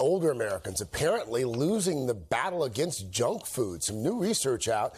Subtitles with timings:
[0.00, 3.82] older Americans apparently losing the battle against junk food.
[3.82, 4.96] Some new research out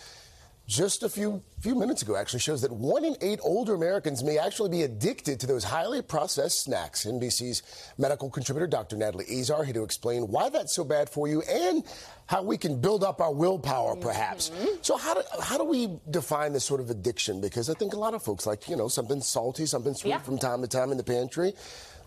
[0.67, 4.39] just a few few minutes ago actually shows that one in eight older Americans may
[4.39, 7.05] actually be addicted to those highly processed snacks.
[7.05, 7.63] NBC's
[7.99, 8.97] medical contributor Dr.
[8.97, 11.85] Natalie Azar here to explain why that's so bad for you and
[12.27, 14.51] how we can build up our willpower, perhaps.
[14.51, 14.77] Mm-hmm.
[14.83, 17.41] So how do how do we define this sort of addiction?
[17.41, 20.19] Because I think a lot of folks like you know something salty, something sweet yeah.
[20.19, 21.55] from time to time in the pantry.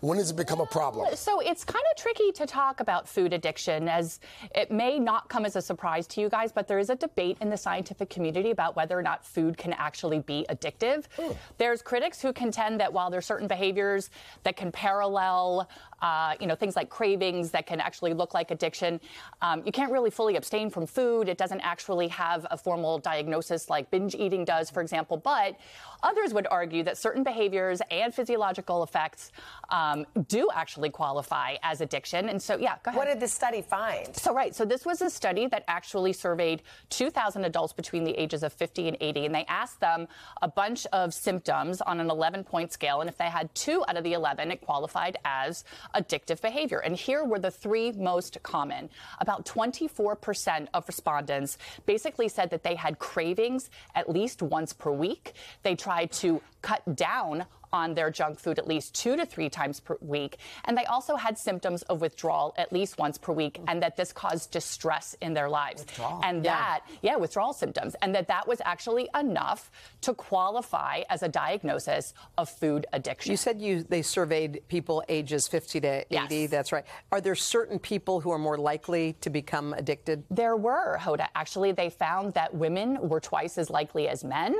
[0.00, 1.14] When does it become a problem?
[1.14, 4.20] So it's kind of tricky to talk about food addiction, as
[4.54, 7.38] it may not come as a surprise to you guys, but there is a debate
[7.40, 11.04] in the scientific community about whether or not food can actually be addictive.
[11.16, 11.36] Mm.
[11.58, 14.10] There's critics who contend that while there are certain behaviors
[14.42, 15.68] that can parallel
[16.02, 19.00] uh, you know, things like cravings that can actually look like addiction.
[19.42, 21.28] Um, you can't really fully abstain from food.
[21.28, 25.16] It doesn't actually have a formal diagnosis like binge eating does, for example.
[25.16, 25.58] But
[26.02, 29.32] others would argue that certain behaviors and physiological effects
[29.70, 32.28] um, do actually qualify as addiction.
[32.28, 32.98] And so, yeah, go ahead.
[32.98, 34.14] What did the study find?
[34.14, 34.54] So, right.
[34.54, 38.88] So, this was a study that actually surveyed 2,000 adults between the ages of 50
[38.88, 39.26] and 80.
[39.26, 40.06] And they asked them
[40.42, 43.00] a bunch of symptoms on an 11 point scale.
[43.00, 45.64] And if they had two out of the 11, it qualified as
[45.96, 46.78] addictive behavior.
[46.78, 48.90] And here were the three most common.
[49.20, 55.32] About 24% of respondents basically said that they had cravings at least once per week.
[55.62, 59.80] They tried to cut down on their junk food at least two to three times
[59.80, 60.38] per week.
[60.64, 64.12] And they also had symptoms of withdrawal at least once per week, and that this
[64.12, 65.82] caused distress in their lives.
[65.82, 66.20] Withdrawal.
[66.24, 67.12] And that, yeah.
[67.12, 69.70] yeah, withdrawal symptoms, and that that was actually enough
[70.02, 73.30] to qualify as a diagnosis of food addiction.
[73.30, 76.06] You said you they surveyed people ages 50 to 80.
[76.10, 76.50] Yes.
[76.50, 76.84] That's right.
[77.12, 80.24] Are there certain people who are more likely to become addicted?
[80.30, 81.28] There were, Hoda.
[81.34, 84.56] Actually, they found that women were twice as likely as men.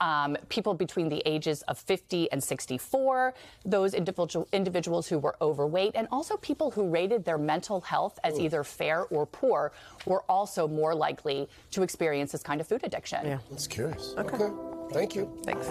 [0.00, 3.32] Um, people between the ages of 50 and 64,
[3.64, 8.34] those individual, individuals who were overweight, and also people who rated their mental health as
[8.34, 8.42] Ooh.
[8.42, 9.72] either fair or poor
[10.04, 13.24] were also more likely to experience this kind of food addiction.
[13.24, 14.14] Yeah, that's curious.
[14.18, 14.36] Okay.
[14.36, 14.52] okay.
[14.92, 15.30] Thank you.
[15.44, 15.66] Thanks.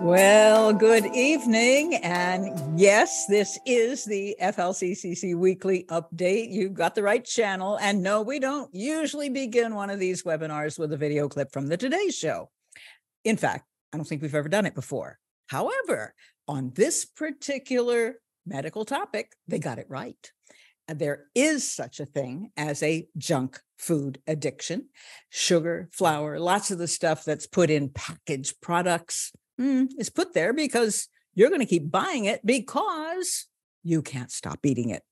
[0.00, 1.94] Well, good evening.
[1.94, 6.48] And yes, this is the FLCCC weekly update.
[6.50, 7.78] You've got the right channel.
[7.80, 11.68] And no, we don't usually begin one of these webinars with a video clip from
[11.68, 12.50] the Today Show.
[13.24, 15.20] In fact, I don't think we've ever done it before.
[15.46, 16.14] However,
[16.48, 20.32] on this particular medical topic, they got it right.
[20.88, 24.88] There is such a thing as a junk food addiction.
[25.30, 30.52] Sugar, flour, lots of the stuff that's put in packaged products mm, is put there
[30.52, 33.46] because you're going to keep buying it because
[33.84, 35.04] you can't stop eating it.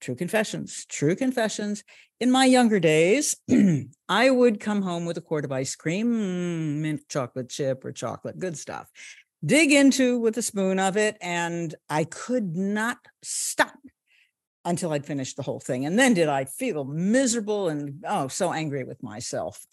[0.00, 1.84] True confessions, true confessions.
[2.20, 3.36] In my younger days,
[4.08, 7.92] I would come home with a quart of ice cream, mm, mint chocolate chip or
[7.92, 8.88] chocolate, good stuff.
[9.44, 13.78] Dig into with a spoon of it, and I could not stop
[14.64, 15.86] until I'd finished the whole thing.
[15.86, 19.64] And then did I feel miserable and oh, so angry with myself.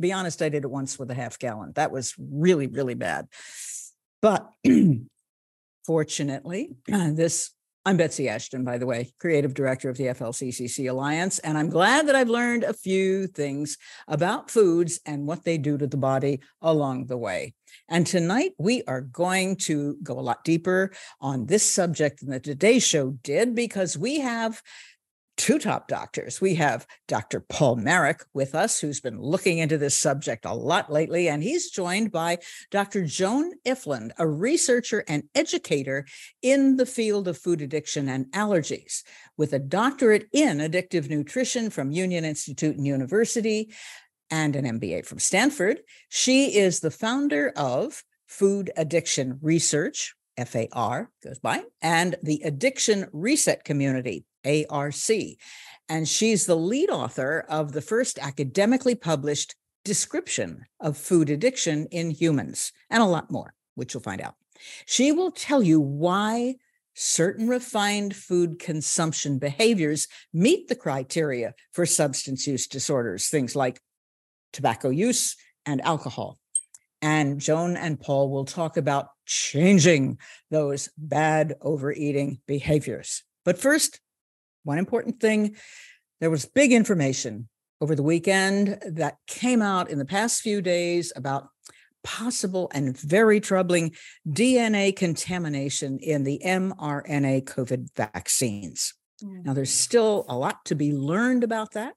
[0.00, 1.72] Be honest, I did it once with a half gallon.
[1.74, 3.26] That was really, really bad.
[4.22, 4.48] But
[5.86, 7.50] fortunately, this
[7.84, 12.08] I'm Betsy Ashton, by the way, creative director of the FLCCC Alliance, and I'm glad
[12.08, 16.40] that I've learned a few things about foods and what they do to the body
[16.60, 17.54] along the way.
[17.88, 20.90] And tonight we are going to go a lot deeper
[21.20, 24.60] on this subject than the Today Show did because we have
[25.38, 26.40] two top doctors.
[26.40, 27.40] We have Dr.
[27.40, 31.70] Paul Marik with us, who's been looking into this subject a lot lately, and he's
[31.70, 32.38] joined by
[32.70, 33.06] Dr.
[33.06, 36.06] Joan Ifland, a researcher and educator
[36.42, 39.04] in the field of food addiction and allergies,
[39.36, 43.72] with a doctorate in addictive nutrition from Union Institute and University
[44.30, 45.80] and an MBA from Stanford.
[46.08, 53.64] She is the founder of Food Addiction Research, FAR goes by, and the Addiction Reset
[53.64, 54.94] Community, ARC.
[55.88, 59.54] And she's the lead author of the first academically published
[59.84, 64.34] description of food addiction in humans, and a lot more, which you'll find out.
[64.86, 66.56] She will tell you why
[66.94, 73.80] certain refined food consumption behaviors meet the criteria for substance use disorders, things like
[74.52, 76.38] tobacco use and alcohol.
[77.00, 80.18] And Joan and Paul will talk about changing
[80.50, 83.22] those bad overeating behaviors.
[83.44, 84.00] But first,
[84.64, 85.56] one important thing
[86.20, 87.48] there was big information
[87.80, 91.48] over the weekend that came out in the past few days about
[92.02, 93.94] possible and very troubling
[94.28, 98.94] DNA contamination in the mRNA COVID vaccines.
[99.22, 99.44] Mm.
[99.44, 101.94] Now, there's still a lot to be learned about that.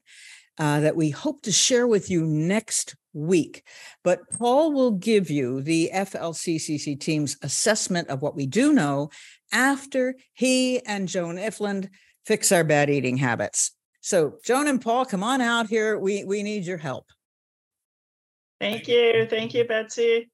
[0.57, 3.63] Uh, that we hope to share with you next week.
[4.03, 9.09] But Paul will give you the FLCCC team's assessment of what we do know
[9.51, 11.89] after he and Joan Ifland
[12.25, 13.71] fix our bad eating habits.
[14.01, 15.97] So, Joan and Paul, come on out here.
[15.97, 17.05] We we need your help.
[18.59, 20.29] Thank you, thank you, Betsy.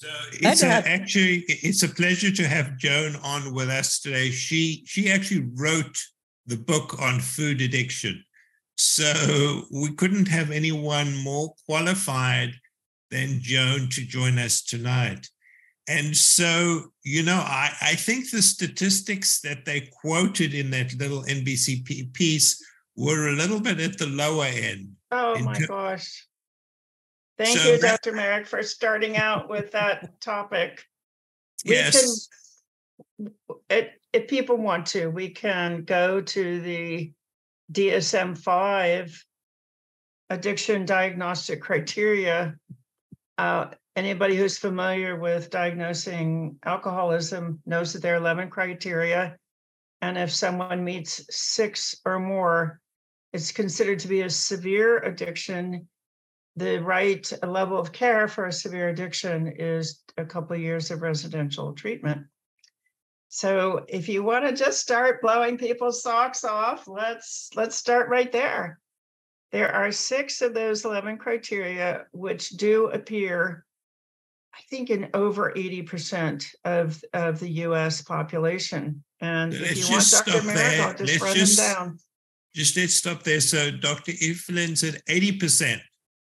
[0.00, 4.30] So it's a, actually it's a pleasure to have Joan on with us today.
[4.30, 5.98] She she actually wrote
[6.46, 8.24] the book on food addiction.
[8.76, 12.54] So we couldn't have anyone more qualified
[13.10, 15.28] than Joan to join us tonight.
[15.90, 21.24] And so, you know, I, I think the statistics that they quoted in that little
[21.24, 22.64] NBC piece
[22.94, 24.92] were a little bit at the lower end.
[25.10, 26.28] Oh my gosh.
[27.38, 28.12] Thank so you, Dr.
[28.12, 30.84] Marik, for starting out with that topic.
[31.64, 32.28] We yes.
[33.16, 33.32] Can,
[33.68, 37.12] it, if people want to, we can go to the
[37.72, 39.24] DSM 5
[40.28, 42.54] addiction diagnostic criteria.
[43.36, 49.36] Uh, anybody who's familiar with diagnosing alcoholism knows that there are 11 criteria.
[50.00, 52.80] And if someone meets six or more,
[53.34, 55.86] it's considered to be a severe addiction
[56.56, 61.02] the right level of care for a severe addiction is a couple of years of
[61.02, 62.26] residential treatment.
[63.28, 68.32] So if you want to just start blowing people's socks off, let's let's start right
[68.32, 68.80] there.
[69.52, 73.64] There are six of those 11 criteria which do appear,
[74.54, 79.02] I think, in over 80% of, of the US population.
[79.20, 80.42] And let's if you want Dr.
[80.46, 81.98] Marik, I'll just let's run just, them down.
[82.54, 83.40] Just let's stop there.
[83.40, 84.12] So Dr.
[84.12, 85.80] Ifland said 80%.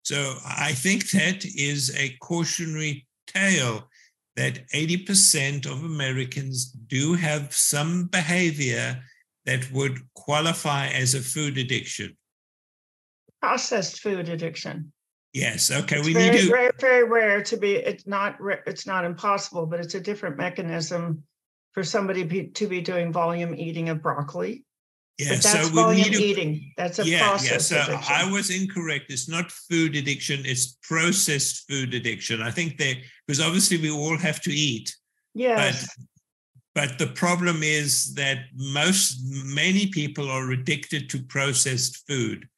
[0.03, 3.89] So I think that is a cautionary tale
[4.37, 9.03] that 80% of Americans do have some behavior
[9.45, 12.17] that would qualify as a food addiction.
[13.41, 14.93] Processed food addiction.
[15.33, 15.71] Yes.
[15.71, 15.99] Okay.
[15.99, 16.49] It's we very, need to.
[16.49, 17.75] Very, very rare to be.
[17.75, 18.39] It's not.
[18.67, 21.23] It's not impossible, but it's a different mechanism
[21.73, 24.65] for somebody be, to be doing volume eating of broccoli
[25.21, 26.73] yeah, but that's so volume we need to, eating.
[26.79, 27.71] That's a yeah, process.
[27.71, 28.15] Yeah, so addiction.
[28.17, 29.07] I was incorrect.
[29.11, 32.41] It's not food addiction, it's processed food addiction.
[32.41, 32.97] I think that
[33.27, 34.97] because obviously we all have to eat.
[35.35, 35.87] Yes.
[36.75, 42.49] But, but the problem is that most many people are addicted to processed food.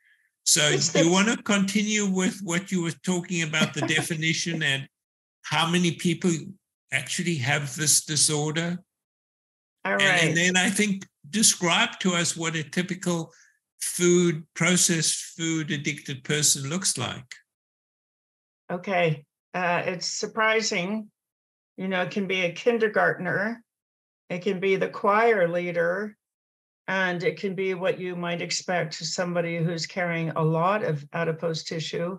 [0.45, 4.89] So you want to continue with what you were talking about the definition and
[5.43, 6.31] how many people
[6.93, 8.79] actually have this disorder?
[9.85, 10.03] All right.
[10.03, 13.33] And, and, then I think describe to us what a typical
[13.81, 17.35] food, processed food addicted person looks like.
[18.71, 19.25] Okay.
[19.55, 21.11] Uh, it's surprising.
[21.77, 23.63] You know, it can be a kindergartner,
[24.29, 26.17] it can be the choir leader,
[26.89, 31.05] and it can be what you might expect to somebody who's carrying a lot of
[31.13, 32.19] adipose tissue.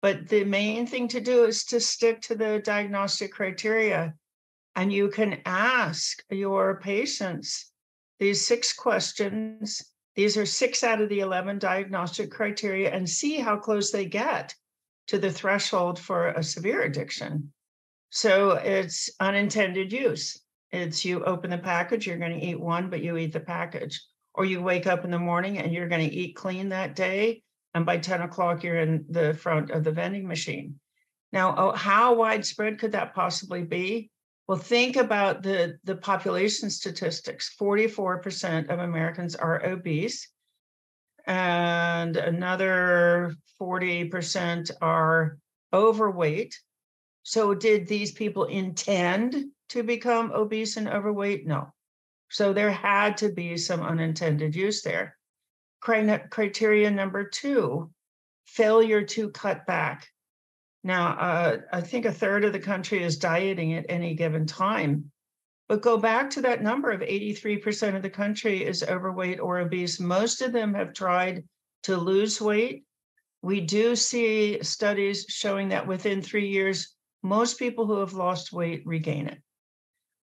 [0.00, 4.14] But the main thing to do is to stick to the diagnostic criteria
[4.74, 7.70] and you can ask your patients
[8.18, 9.82] these six questions.
[10.16, 14.54] These are six out of the 11 diagnostic criteria and see how close they get
[15.08, 17.52] to the threshold for a severe addiction.
[18.10, 20.41] So it's unintended use.
[20.72, 24.02] It's you open the package, you're going to eat one, but you eat the package.
[24.34, 27.42] Or you wake up in the morning and you're going to eat clean that day.
[27.74, 30.80] And by 10 o'clock, you're in the front of the vending machine.
[31.32, 34.10] Now, oh, how widespread could that possibly be?
[34.48, 40.28] Well, think about the, the population statistics 44% of Americans are obese,
[41.26, 45.38] and another 40% are
[45.72, 46.58] overweight.
[47.22, 51.46] So, did these people intend to become obese and overweight?
[51.46, 51.72] No.
[52.30, 55.18] So, there had to be some unintended use there.
[55.80, 57.90] Criteria number two
[58.46, 60.08] failure to cut back.
[60.84, 65.10] Now, uh, I think a third of the country is dieting at any given time.
[65.68, 70.00] But go back to that number of 83% of the country is overweight or obese.
[70.00, 71.44] Most of them have tried
[71.84, 72.84] to lose weight.
[73.42, 78.82] We do see studies showing that within three years, most people who have lost weight
[78.84, 79.40] regain it.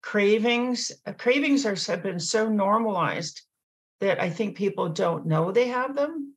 [0.06, 3.42] Cravings, uh, cravings are have been so normalized
[4.02, 6.36] that I think people don't know they have them.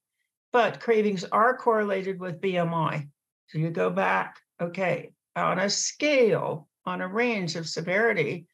[0.52, 3.06] But cravings are correlated with BMI.
[3.48, 8.46] So you go back, okay, on a scale, on a range of severity,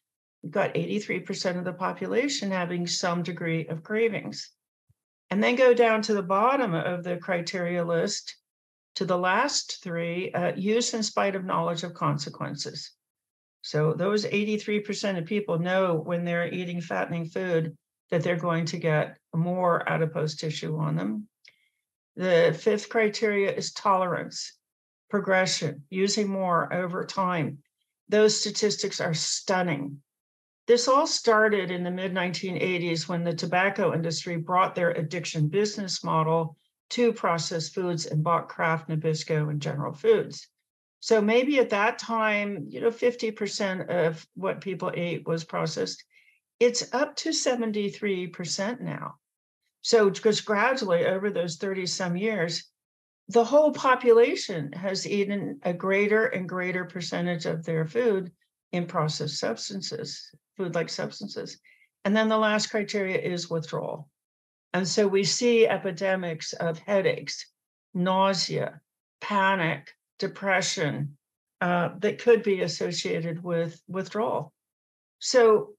[0.43, 4.51] you've got 83% of the population having some degree of cravings.
[5.29, 8.35] And then go down to the bottom of the criteria list
[8.95, 12.91] to the last three uh, use in spite of knowledge of consequences.
[13.65, 17.75] So those 83% of people know when they're eating fattening food
[18.11, 21.27] that they're going to get more adipose tissue on them.
[22.15, 24.53] The fifth criteria is tolerance
[25.09, 27.57] progression, using more over time.
[28.07, 30.03] Those statistics are stunning.
[30.67, 36.03] this all started in the mid 1980s when the tobacco industry brought their addiction business
[36.03, 36.55] model
[36.91, 40.49] to processed foods and bought Kraft, Nabisco, and General Foods.
[41.05, 46.03] So maybe at that time, you know, 50% of what people ate was processed.
[46.59, 49.13] It's up to 73% now.
[49.83, 52.71] So just gradually over those 30 some years,
[53.27, 58.31] the whole population has eaten a greater and greater percentage of their food
[58.71, 61.59] in processed substances, food like substances.
[62.03, 64.09] And then the last criteria is withdrawal.
[64.73, 67.45] And so we see epidemics of headaches,
[67.93, 68.81] nausea,
[69.21, 71.17] panic, depression
[71.61, 74.53] uh, that could be associated with withdrawal.
[75.19, 75.75] So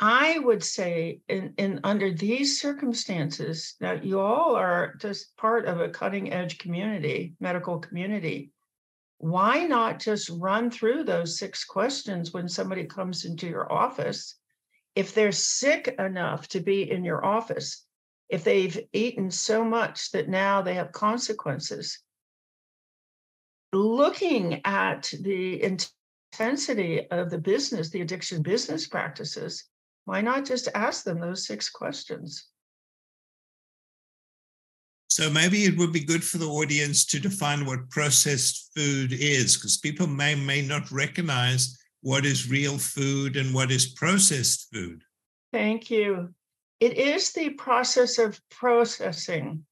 [0.00, 5.80] I would say, in, in under these circumstances, that you all are just part of
[5.80, 8.52] a cutting edge community, medical community.
[9.18, 14.36] Why not just run through those six questions when somebody comes into your office?
[14.94, 17.84] If they're sick enough to be in your office,
[18.28, 22.00] if they've eaten so much that now they have consequences,
[23.72, 29.64] looking at the intensity of the business, the addiction business practices,
[30.04, 32.46] why not just ask them those six questions?
[35.08, 39.56] So maybe it would be good for the audience to define what processed food is,
[39.56, 45.02] because people may may not recognize what is real food and what is processed food.
[45.52, 46.32] Thank you.
[46.78, 49.64] It is the process of processing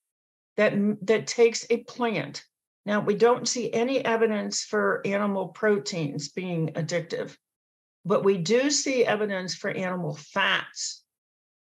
[0.57, 0.73] that
[1.03, 2.45] that takes a plant.
[2.87, 7.37] Now we don't see any evidence for animal proteins being addictive.
[8.05, 11.03] But we do see evidence for animal fats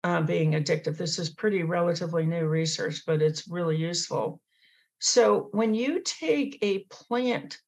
[0.05, 0.99] uh, being addictive.
[0.99, 4.43] This is pretty relatively new research, but it's really useful.
[4.99, 7.59] So when you take a plant,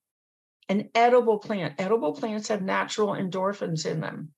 [0.68, 4.32] an edible plant, edible plants have natural endorphins in them.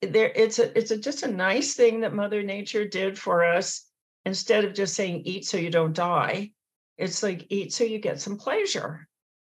[0.00, 3.86] There, it's a, it's a, just a nice thing that Mother Nature did for us.
[4.24, 6.52] Instead of just saying eat so you don't die,
[6.96, 9.08] it's like eat so you get some pleasure.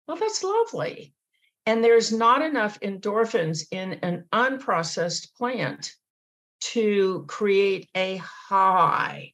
[0.08, 1.14] Well, that's lovely.
[1.66, 5.94] And there's not enough endorphins in an unprocessed plant
[6.62, 9.34] to create a high.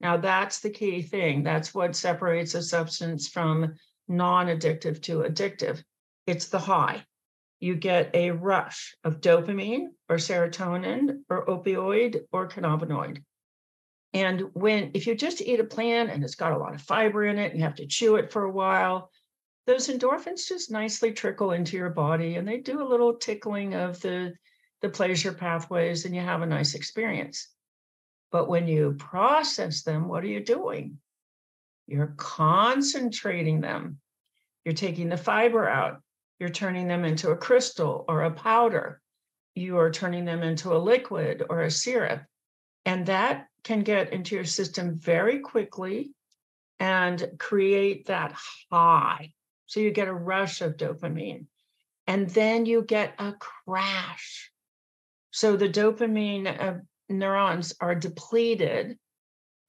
[0.00, 1.42] Now, that's the key thing.
[1.42, 3.74] That's what separates a substance from
[4.08, 5.82] non addictive to addictive.
[6.26, 7.04] It's the high.
[7.60, 13.22] You get a rush of dopamine or serotonin or opioid or cannabinoid.
[14.14, 17.24] And when, if you just eat a plant and it's got a lot of fiber
[17.24, 19.10] in it, you have to chew it for a while,
[19.66, 24.00] those endorphins just nicely trickle into your body and they do a little tickling of
[24.00, 24.34] the,
[24.82, 27.48] the pleasure pathways and you have a nice experience.
[28.30, 30.98] But when you process them, what are you doing?
[31.86, 33.98] You're concentrating them.
[34.64, 36.00] You're taking the fiber out.
[36.38, 39.00] You're turning them into a crystal or a powder.
[39.54, 42.22] You are turning them into a liquid or a syrup.
[42.84, 46.12] And that can get into your system very quickly
[46.80, 48.34] and create that
[48.70, 49.32] high
[49.66, 51.46] so you get a rush of dopamine.
[52.06, 54.50] And then you get a crash.
[55.30, 58.98] So the dopamine uh, neurons are depleted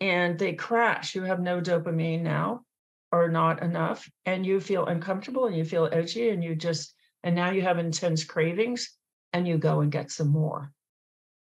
[0.01, 1.15] and they crash.
[1.15, 2.63] You have no dopamine now
[3.12, 4.10] or not enough.
[4.25, 7.77] And you feel uncomfortable and you feel edgy and you just, and now you have
[7.77, 8.91] intense cravings
[9.32, 10.72] and you go and get some more.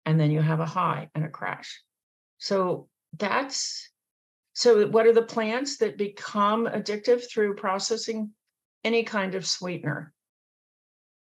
[0.05, 1.81] And then you have a high and a crash.
[2.37, 3.89] So that's
[4.53, 8.31] so what are the plants that become addictive through processing
[8.83, 10.13] any kind of sweetener,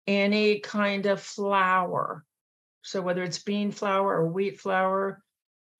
[0.08, 2.26] any kind of flour.
[2.82, 5.22] So whether it's bean flour or wheat flour,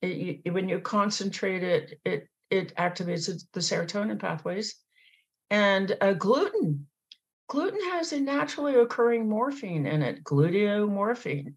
[0.02, 4.76] it, you, when you concentrate it, it it activates the serotonin pathways.
[5.50, 6.88] And uh, gluten,
[7.48, 11.54] gluten has a naturally occurring morphine in it, gluteomorphine.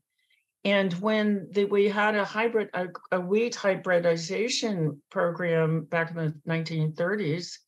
[0.65, 6.35] And when the, we had a hybrid, a, a, wheat hybridization program back in the
[6.49, 7.59] 1930s,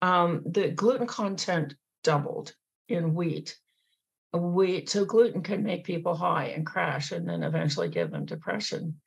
[0.00, 2.54] um, the gluten content doubled
[2.88, 3.58] in wheat.
[4.32, 8.98] Wheat, so gluten can make people high and crash and then eventually give them depression.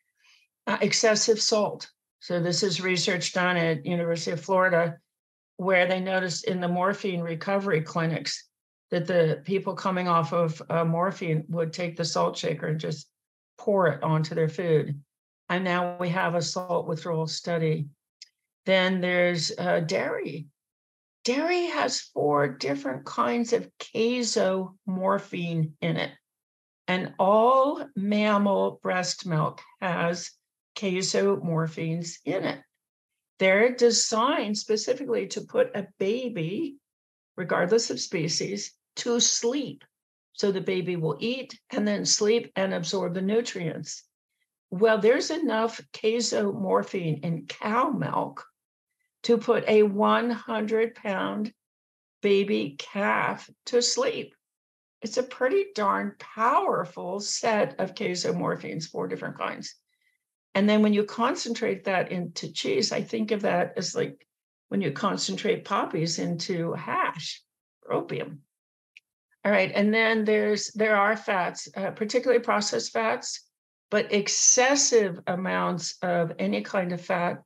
[0.67, 1.89] Uh, excessive salt.
[2.19, 4.97] So this is research done at University of Florida,
[5.57, 8.47] where they noticed in the morphine recovery clinics
[8.91, 13.07] that the people coming off of uh, morphine would take the salt shaker and just
[13.57, 15.01] pour it onto their food.
[15.49, 17.87] And now we have a salt withdrawal study.
[18.65, 20.47] Then there's uh, dairy.
[21.23, 26.11] Dairy has four different kinds of casomorphine in it.
[26.87, 30.31] And all mammal breast milk has
[30.75, 32.59] casomorphines in it.
[33.39, 36.77] They're designed specifically to put a baby,
[37.35, 39.83] regardless of species, to sleep.
[40.35, 44.03] So the baby will eat and then sleep and absorb the nutrients.
[44.69, 48.45] Well, there's enough casomorphine in cow milk
[49.23, 51.53] to put a 100 pound
[52.21, 54.35] baby calf to sleep.
[55.01, 59.73] It's a pretty darn powerful set of casomorphines, four different kinds.
[60.53, 64.27] And then when you concentrate that into cheese, I think of that as like
[64.67, 67.41] when you concentrate poppies into hash,
[67.83, 68.41] or opium.
[69.45, 73.47] All right, and then there's there are fats, uh, particularly processed fats,
[73.91, 77.43] but excessive amounts of any kind of fat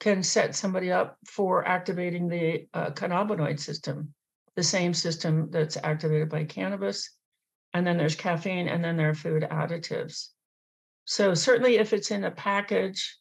[0.00, 4.14] can set somebody up for activating the uh, cannabinoid system,
[4.56, 7.10] the same system that's activated by cannabis.
[7.74, 10.28] And then there's caffeine, and then there are food additives.
[11.04, 13.18] So certainly, if it's in a package,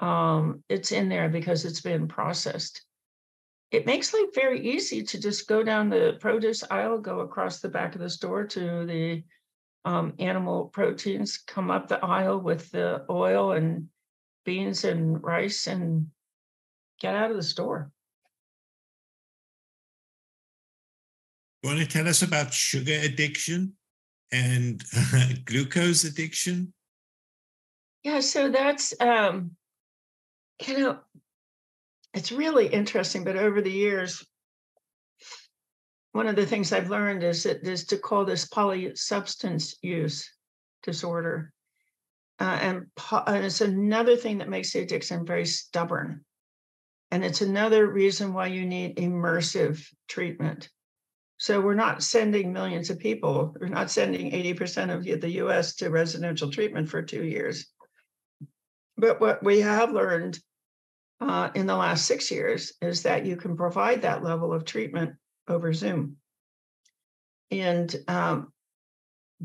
[0.00, 2.84] um, it's in there because it's been processed.
[3.70, 7.68] It makes life very easy to just go down the produce aisle, go across the
[7.68, 9.24] back of the store to the
[9.84, 13.88] um, animal proteins, come up the aisle with the oil and
[14.44, 16.06] beans and rice, and
[17.00, 17.90] get out of the store.
[21.62, 23.72] You want to tell us about sugar addiction
[24.30, 26.72] and uh, glucose addiction?
[28.02, 29.52] Yeah, so that's um,
[30.66, 30.98] you know,
[32.14, 33.24] it's really interesting.
[33.24, 34.24] But over the years,
[36.12, 40.30] one of the things I've learned is that is to call this poly substance use
[40.82, 41.52] disorder,
[42.40, 46.24] uh, and, po- and it's another thing that makes the addiction very stubborn,
[47.10, 50.68] and it's another reason why you need immersive treatment.
[51.36, 53.54] So we're not sending millions of people.
[53.60, 55.74] We're not sending 80% of the U.S.
[55.76, 57.66] to residential treatment for two years
[58.96, 60.38] but what we have learned
[61.30, 65.14] uh, in the last six years is that you can provide that level of treatment
[65.48, 66.16] over Zoom.
[67.50, 68.52] And um,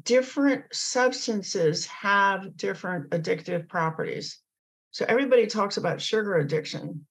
[0.04, 4.40] different substances have different addictive properties.
[4.92, 7.06] So everybody talks about sugar addiction.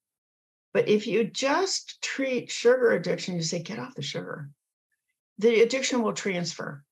[0.75, 4.51] But if you just treat sugar addiction, you say, get off the sugar,
[5.39, 6.85] the addiction will transfer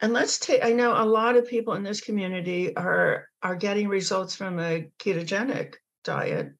[0.00, 3.88] and let's take i know a lot of people in this community are are getting
[3.88, 5.74] results from a ketogenic
[6.06, 6.52] diet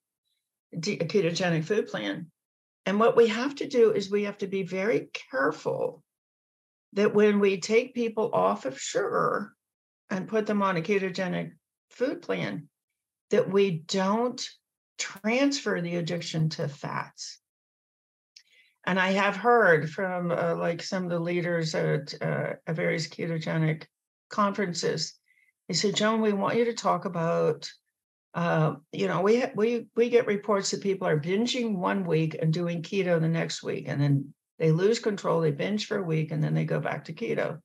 [0.74, 2.26] a ketogenic food plan
[2.84, 6.02] and what we have to do is we have to be very careful
[6.92, 9.52] that when we take people off of sugar
[10.10, 11.52] and put them on a ketogenic
[11.90, 12.68] food plan
[13.30, 14.48] that we don't
[14.98, 17.38] transfer the addiction to fats
[18.86, 23.08] and I have heard from uh, like some of the leaders at, uh, at various
[23.08, 23.84] ketogenic
[24.30, 25.14] conferences.
[25.68, 27.68] They said, Joan, we want you to talk about,
[28.36, 32.52] uh, you know, we we we get reports that people are binging one week and
[32.52, 35.40] doing keto the next week, and then they lose control.
[35.40, 37.60] They binge for a week, and then they go back to keto.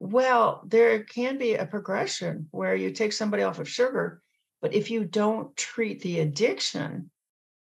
[0.00, 4.22] Well, there can be a progression where you take somebody off of sugar,
[4.62, 7.10] but if you don't treat the addiction,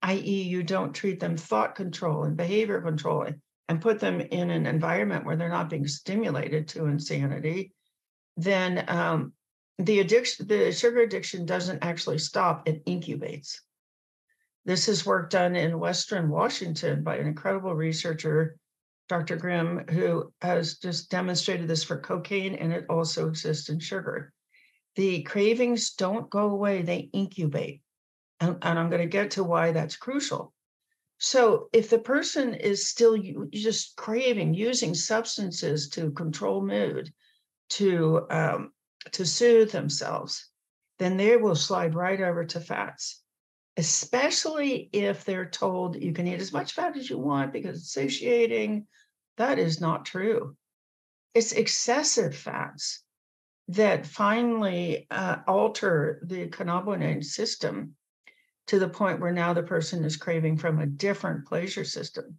[0.03, 3.27] i.e., you don't treat them thought control and behavior control
[3.69, 7.75] and put them in an environment where they're not being stimulated to insanity,
[8.37, 9.33] then um,
[9.87, 13.61] the addiction, the sugar addiction doesn't actually stop, it incubates.
[14.65, 18.57] This is work done in Western Washington by an incredible researcher,
[19.09, 19.37] Dr.
[19.37, 24.33] Grimm, who has just demonstrated this for cocaine and it also exists in sugar.
[24.95, 27.83] The cravings don't go away, they incubate.
[28.41, 30.53] And, and I'm going to get to why that's crucial.
[31.19, 33.17] So, if the person is still
[33.53, 37.13] just craving using substances to control mood,
[37.71, 38.73] to um,
[39.13, 40.49] to soothe themselves,
[40.99, 43.21] then they will slide right over to fats.
[43.77, 47.93] Especially if they're told you can eat as much fat as you want because it's
[47.93, 48.87] satiating.
[49.39, 50.57] That is not true.
[51.35, 53.03] It's excessive fats
[53.69, 57.97] that finally uh, alter the cannabinoid system
[58.67, 62.39] to the point where now the person is craving from a different pleasure system.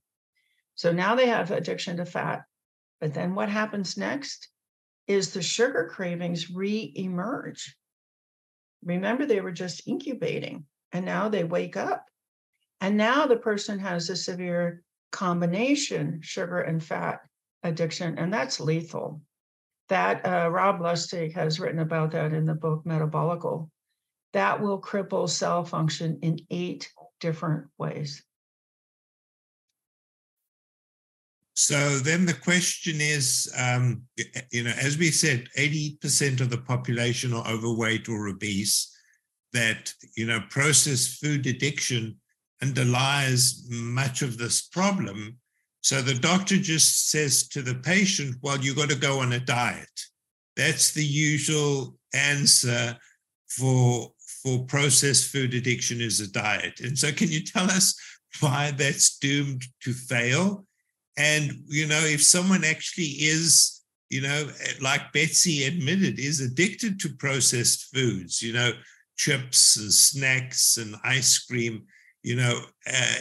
[0.76, 2.44] So now they have addiction to fat.
[3.02, 4.50] But then what happens next
[5.08, 7.76] is the sugar cravings re emerge.
[8.84, 12.06] Remember, they were just incubating and now they wake up.
[12.82, 17.22] And now the person has a severe combination sugar and fat
[17.64, 19.22] addiction, and that's lethal.
[19.90, 23.70] That uh, Rob Lustig has written about that in the book Metabolical
[24.34, 28.24] that will cripple cell function in eight different ways.
[31.56, 34.04] So then the question is, um,
[34.52, 38.90] you know, as we said, 80% of the population are overweight or obese.
[39.54, 42.18] That, you know, processed food addiction
[42.64, 45.38] underlies much of this problem.
[45.82, 49.40] So the doctor just says to the patient, well, you've got to go on a
[49.40, 50.02] diet.
[50.56, 52.98] That's the usual answer
[53.48, 54.12] for
[54.44, 56.82] for processed food addiction is a diet.
[56.82, 57.96] And so can you tell us
[58.42, 60.66] why that's doomed to fail?
[61.18, 64.48] And you know, if someone actually is, you know,
[64.82, 68.72] like Betsy admitted, is addicted to processed foods, you know,
[69.18, 71.84] chips and snacks and ice cream,
[72.24, 73.16] you know, uh,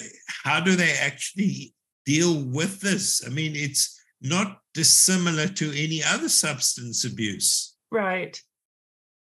[0.44, 1.74] how do they actually
[2.06, 3.22] deal with this?
[3.26, 7.76] I mean, it's not dissimilar to any other substance abuse.
[7.90, 8.40] Right.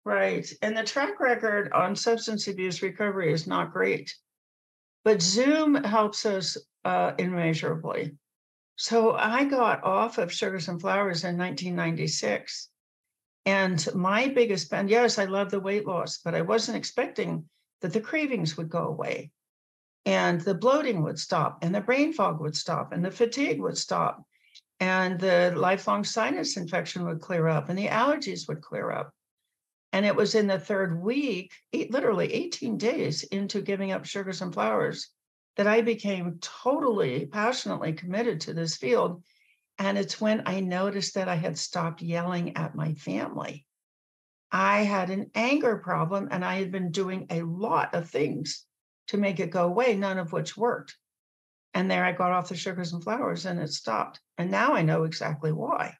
[0.05, 0.51] Right.
[0.63, 4.15] And the track record on substance abuse recovery is not great.
[5.05, 8.17] But Zoom helps us uh, immeasurably.
[8.81, 12.71] So I got off of sugars and Flours in 1996.
[13.45, 17.45] And my biggest bend, yes, I love the weight loss, but I wasn't expecting
[17.83, 19.33] that the cravings would go away
[20.07, 23.77] and the bloating would stop and the brain fog would stop and the fatigue would
[23.77, 24.25] stop
[24.81, 29.12] and the lifelong sinus infection would clear up and the allergies would clear up.
[29.93, 31.53] And it was in the third week,
[31.90, 35.11] literally 18 days into giving up sugars and flours,
[35.57, 39.23] that I became totally passionately committed to this field.
[39.79, 43.67] And it's when I noticed that I had stopped yelling at my family.
[44.53, 48.65] I had an anger problem and I had been doing a lot of things
[49.09, 50.97] to make it go away, none of which worked.
[51.73, 54.21] And there I got off the sugars and flours and it stopped.
[54.39, 55.97] And now I know exactly why.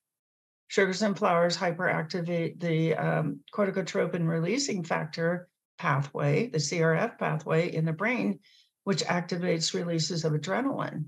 [0.69, 7.93] Sugars and flours hyperactivate the um, corticotropin releasing factor pathway, the CRF pathway in the
[7.93, 8.41] brain,
[8.91, 11.05] which activates releases of adrenaline.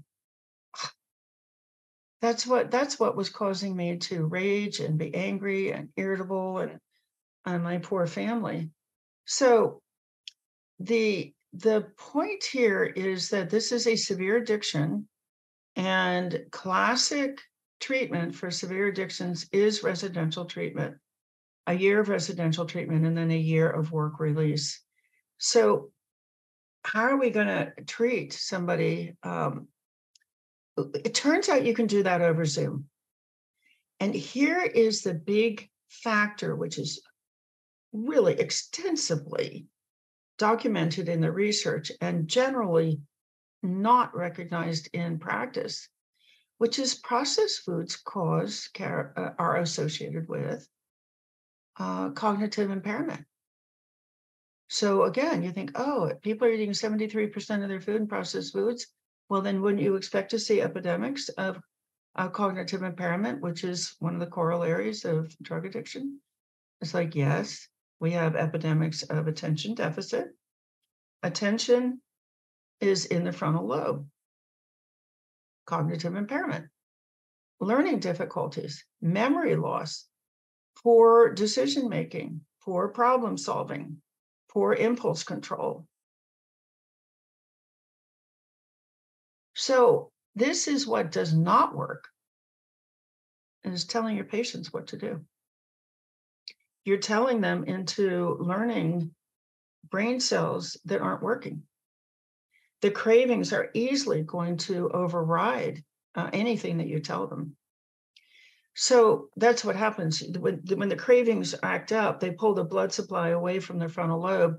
[2.20, 6.78] That's what that's what was causing me to rage and be angry and irritable and,
[7.44, 8.70] and my poor family.
[9.24, 9.82] So
[10.78, 15.08] the the point here is that this is a severe addiction
[15.74, 17.40] and classic
[17.80, 20.98] treatment for severe addictions is residential treatment
[21.66, 24.80] a year of residential treatment and then a year of work release
[25.38, 25.90] so
[26.84, 29.68] how are we going to treat somebody um,
[30.76, 32.86] it turns out you can do that over zoom
[34.00, 37.02] and here is the big factor which is
[37.92, 39.66] really extensively
[40.38, 43.00] documented in the research and generally
[43.62, 45.88] not recognized in practice,
[46.58, 50.66] which is processed foods cause uh, are associated with
[51.78, 53.24] uh, cognitive impairment.
[54.72, 58.86] So again, you think, oh, people are eating 73% of their food in processed foods.
[59.28, 61.60] Well, then wouldn't you expect to see epidemics of
[62.16, 66.22] uh, cognitive impairment, which is one of the corollaries of drug addiction?
[66.80, 67.68] It's like, yes,
[68.00, 70.28] we have epidemics of attention deficit.
[71.22, 72.00] Attention
[72.80, 74.08] is in the frontal lobe.
[75.66, 76.70] Cognitive impairment,
[77.60, 80.06] learning difficulties, memory loss,
[80.82, 84.00] poor decision making, poor problem solving,
[84.52, 85.86] poor impulse control.
[89.54, 92.08] So, this is what does not work
[93.64, 95.24] is telling your patients what to do
[96.84, 99.10] you're telling them into learning
[99.88, 101.62] brain cells that aren't working.
[102.80, 105.84] The cravings are easily going to override
[106.14, 107.56] uh, anything that you tell them.
[108.74, 113.28] So that's what happens when, when the cravings act up, they pull the blood supply
[113.28, 114.56] away from the frontal lobe,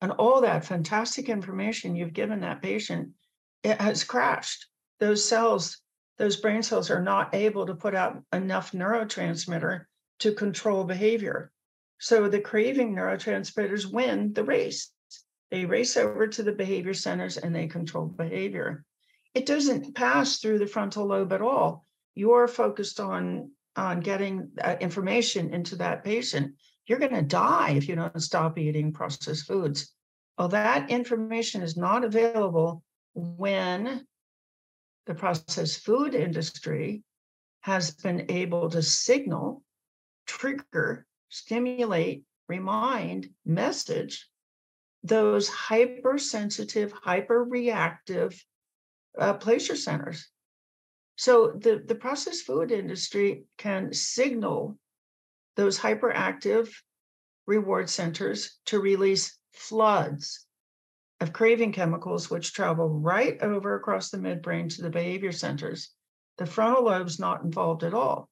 [0.00, 3.10] and all that fantastic information you've given that patient
[3.62, 4.66] it has crashed.
[5.00, 5.80] Those cells,
[6.18, 9.84] those brain cells, are not able to put out enough neurotransmitter
[10.20, 11.50] to control behavior.
[11.98, 14.92] So the craving neurotransmitters win the race.
[15.50, 18.84] They race over to the behavior centers and they control behavior.
[19.34, 21.84] It doesn't pass through the frontal lobe at all.
[22.16, 26.54] You're focused on, on getting uh, information into that patient.
[26.86, 29.92] You're going to die if you don't stop eating processed foods.
[30.36, 32.82] Well, that information is not available
[33.14, 34.04] when
[35.06, 37.04] the processed food industry
[37.60, 39.62] has been able to signal,
[40.26, 44.28] trigger stimulate, remind, message
[45.02, 48.44] those hypersensitive, hyper-reactive
[49.18, 50.28] uh, pleasure centers.
[51.16, 54.78] So the, the processed food industry can signal
[55.56, 56.68] those hyperactive
[57.46, 60.46] reward centers to release floods
[61.20, 65.90] of craving chemicals, which travel right over across the midbrain to the behavior centers.
[66.36, 68.28] The frontal lobe's not involved at all.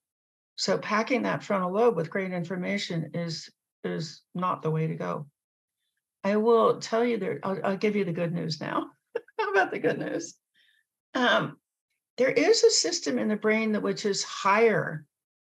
[0.57, 3.51] So packing that frontal lobe with great information is
[3.83, 5.27] is not the way to go.
[6.23, 7.39] I will tell you there.
[7.43, 8.87] I'll, I'll give you the good news now.
[9.39, 10.35] How about the good news?
[11.15, 11.59] Um,
[12.17, 15.05] there is a system in the brain that which is higher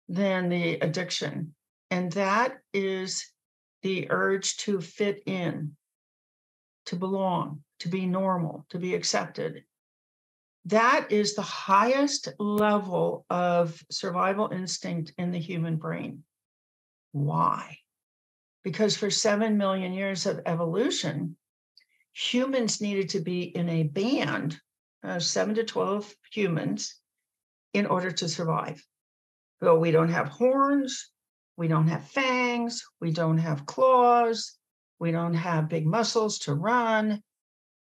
[0.09, 1.53] than the addiction,
[1.91, 3.31] and that is
[3.83, 5.75] the urge to fit in,
[6.87, 9.63] to belong, to be normal, to be accepted.
[10.65, 16.23] That is the highest level of survival instinct in the human brain.
[17.11, 17.77] Why?
[18.63, 21.37] Because for 7 million years of evolution,
[22.13, 24.59] humans needed to be in a band
[25.03, 26.95] of 7 to 12 humans
[27.73, 28.85] in order to survive.
[29.61, 31.11] Well, we don't have horns,
[31.55, 34.57] we don't have fangs, we don't have claws,
[34.99, 37.21] we don't have big muscles to run.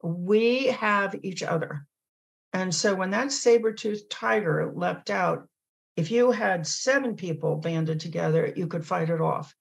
[0.01, 1.85] We have each other.
[2.51, 5.47] And so when that saber-toothed tiger leapt out,
[5.95, 9.55] if you had seven people banded together, you could fight it off,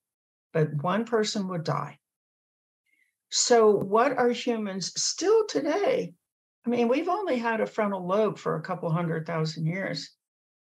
[0.53, 1.99] but one person would die.
[3.31, 6.15] So, what are humans still today?
[6.65, 10.11] I mean, we've only had a frontal lobe for a couple hundred thousand years.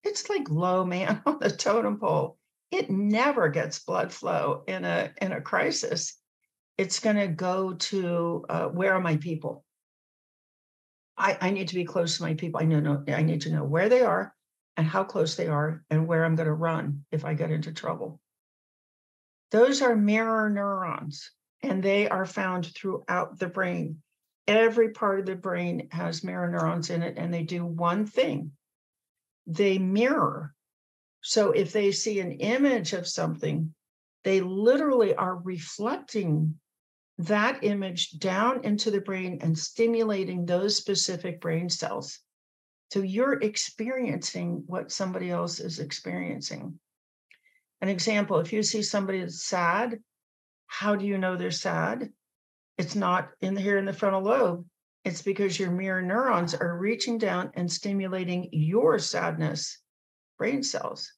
[0.03, 2.37] It's like low man on the totem pole.
[2.71, 6.17] It never gets blood flow in a in a crisis.
[6.77, 9.65] It's going to go to uh, where are my people?
[11.17, 12.61] I, I need to be close to my people.
[12.61, 14.33] I know, I need to know where they are
[14.77, 17.71] and how close they are and where I'm going to run if I get into
[17.71, 18.19] trouble.
[19.51, 21.29] Those are mirror neurons,
[21.61, 24.01] and they are found throughout the brain.
[24.47, 28.51] Every part of the brain has mirror neurons in it, and they do one thing
[29.47, 30.53] they mirror.
[31.21, 33.73] So if they see an image of something,
[34.23, 36.59] they literally are reflecting
[37.17, 42.19] that image down into the brain and stimulating those specific brain cells.
[42.91, 46.79] So you're experiencing what somebody else is experiencing.
[47.81, 49.99] An example if you see somebody that's sad,
[50.67, 52.11] how do you know they're sad?
[52.81, 54.65] It's not in the, here in the frontal lobe.
[55.05, 59.77] It's because your mirror neurons are reaching down and stimulating your sadness
[60.39, 61.13] brain cells.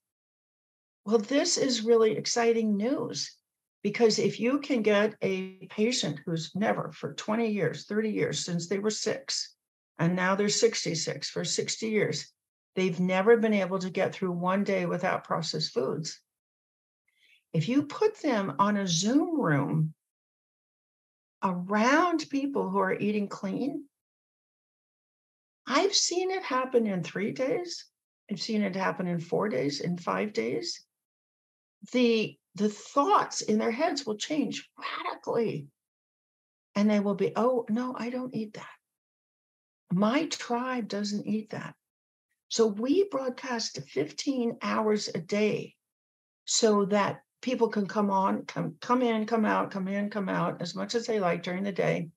[1.06, 3.38] Well, this is really exciting news
[3.82, 8.68] because if you can get a patient who's never for 20 years, 30 years since
[8.68, 9.56] they were six,
[9.98, 12.30] and now they're 66 for 60 years,
[12.76, 16.20] they've never been able to get through one day without processed foods.
[17.54, 19.94] If you put them on a Zoom room
[21.44, 23.86] around people who are eating clean,
[25.68, 27.86] I've seen it happen in three days.
[28.32, 30.86] I've seen it happen in four days, in five days.
[31.92, 35.68] The the thoughts in their heads will change radically.
[36.76, 38.68] And they will be, oh, no, I don't eat that.
[39.92, 41.76] My tribe doesn't eat that.
[42.50, 45.76] So we broadcast 15 hours a day
[46.46, 50.62] so that people can come on, come, come in, come out, come in, come out
[50.62, 52.08] as much as they like during the day.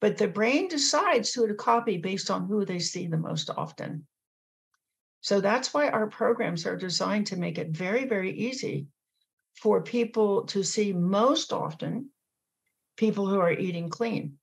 [0.00, 4.06] But the brain decides who to copy based on who they see the most often.
[5.22, 8.86] So that's why our programs are designed to make it very, very easy
[9.62, 12.10] for people to see most often
[12.98, 14.34] people who are eating clean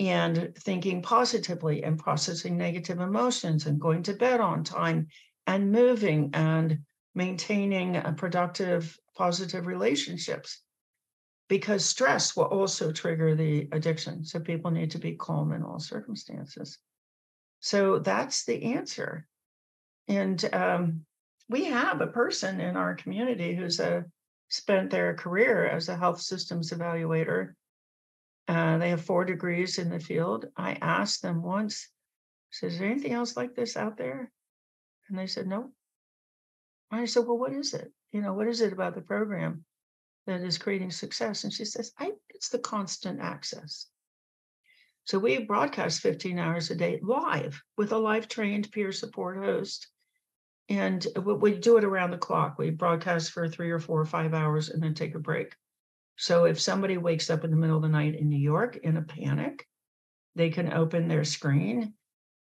[0.00, 5.06] and thinking positively and processing negative emotions and going to bed on time
[5.46, 6.80] and moving and
[7.14, 10.62] maintaining a productive positive relationships
[11.48, 15.80] because stress will also trigger the addiction so people need to be calm in all
[15.80, 16.78] circumstances
[17.60, 19.26] so that's the answer
[20.06, 21.04] and um,
[21.48, 24.04] we have a person in our community who's a
[24.48, 27.54] spent their career as a health systems evaluator.
[28.46, 30.46] Uh, they have four degrees in the field.
[30.56, 31.88] I asked them once,
[32.50, 34.30] said, Is there anything else like this out there?
[35.08, 35.70] And they said, No.
[36.90, 37.92] I said, Well, what is it?
[38.12, 39.64] You know, what is it about the program
[40.26, 41.44] that is creating success?
[41.44, 43.86] And she says, I it's the constant access.
[45.04, 49.88] So we broadcast 15 hours a day live with a live trained peer support host
[50.68, 52.58] and we do it around the clock.
[52.58, 55.54] We broadcast for three or four or five hours and then take a break.
[56.16, 58.96] So if somebody wakes up in the middle of the night in New York in
[58.96, 59.66] a panic,
[60.34, 61.94] they can open their screen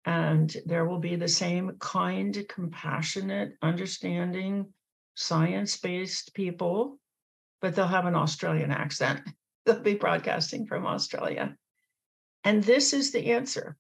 [0.05, 4.71] and there will be the same kind, compassionate, understanding,
[5.15, 6.99] science based people,
[7.61, 9.21] but they'll have an Australian accent.
[9.65, 11.55] They'll be broadcasting from Australia.
[12.43, 13.75] And this is the answer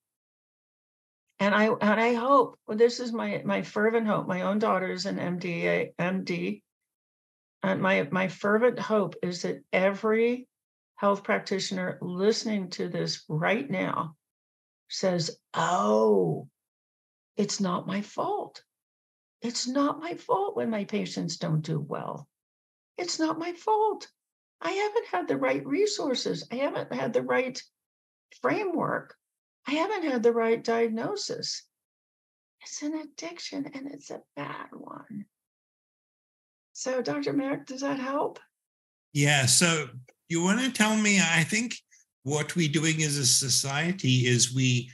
[1.39, 4.27] and I and I hope well, this is my my fervent hope.
[4.27, 6.61] My own daughter is an MD, MD,
[7.63, 10.47] and my my fervent hope is that every
[10.95, 14.15] health practitioner listening to this right now
[14.89, 16.47] says, "Oh,
[17.35, 18.63] it's not my fault.
[19.41, 22.27] It's not my fault when my patients don't do well.
[22.97, 24.07] It's not my fault.
[24.61, 26.47] I haven't had the right resources.
[26.51, 27.61] I haven't had the right
[28.41, 29.15] framework.
[29.67, 31.63] I haven't had the right diagnosis.
[32.61, 35.25] it's an addiction and it's a bad one.
[36.73, 37.33] So, Dr.
[37.33, 38.39] Marik, does that help?
[39.13, 39.45] Yeah.
[39.45, 39.89] So,
[40.27, 41.19] you want to tell me?
[41.19, 41.75] I think
[42.23, 44.91] what we're doing as a society is we,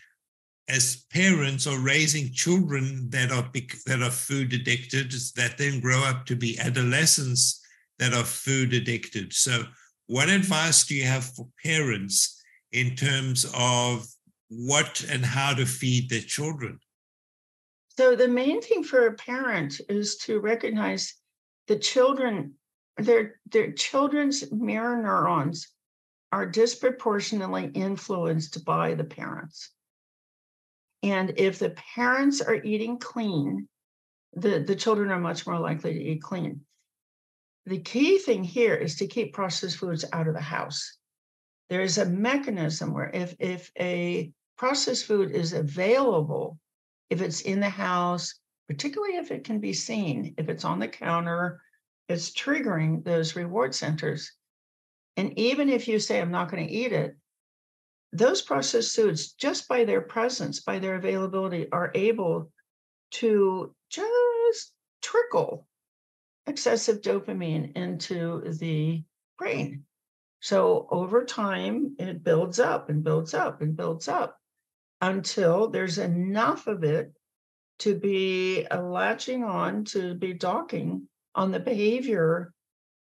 [0.72, 3.50] as parents, are raising children that are
[3.86, 7.62] that are food addicted, that then grow up to be adolescents
[8.00, 9.34] that are food addicted.
[9.34, 9.64] So,
[10.08, 14.08] what advice do you have for parents in terms of
[14.48, 16.80] what and how to feed their children?
[17.98, 21.14] So the main thing for a parent is to recognize
[21.68, 22.54] the children,
[22.98, 25.68] their their children's mirror neurons
[26.32, 29.72] are disproportionately influenced by the parents.
[31.04, 33.68] And if the parents are eating clean,
[34.34, 36.62] the, the children are much more likely to eat clean.
[37.66, 40.98] The key thing here is to keep processed foods out of the house.
[41.70, 46.60] There is a mechanism where if, if a processed food is available
[47.10, 48.36] if it's in the house,
[48.68, 51.62] particularly if it can be seen, if it's on the counter,
[52.08, 54.32] it's triggering those reward centers.
[55.18, 57.18] And even if you say, I'm not going to eat it,
[58.14, 62.52] those processed foods, just by their presence, by their availability, are able
[63.12, 65.68] to just trickle
[66.48, 69.04] excessive dopamine into the
[69.38, 69.84] brain.
[70.42, 74.38] So over time, it builds up and builds up and builds up
[75.00, 77.14] until there's enough of it
[77.80, 82.54] to be latching on, to be docking on the behavior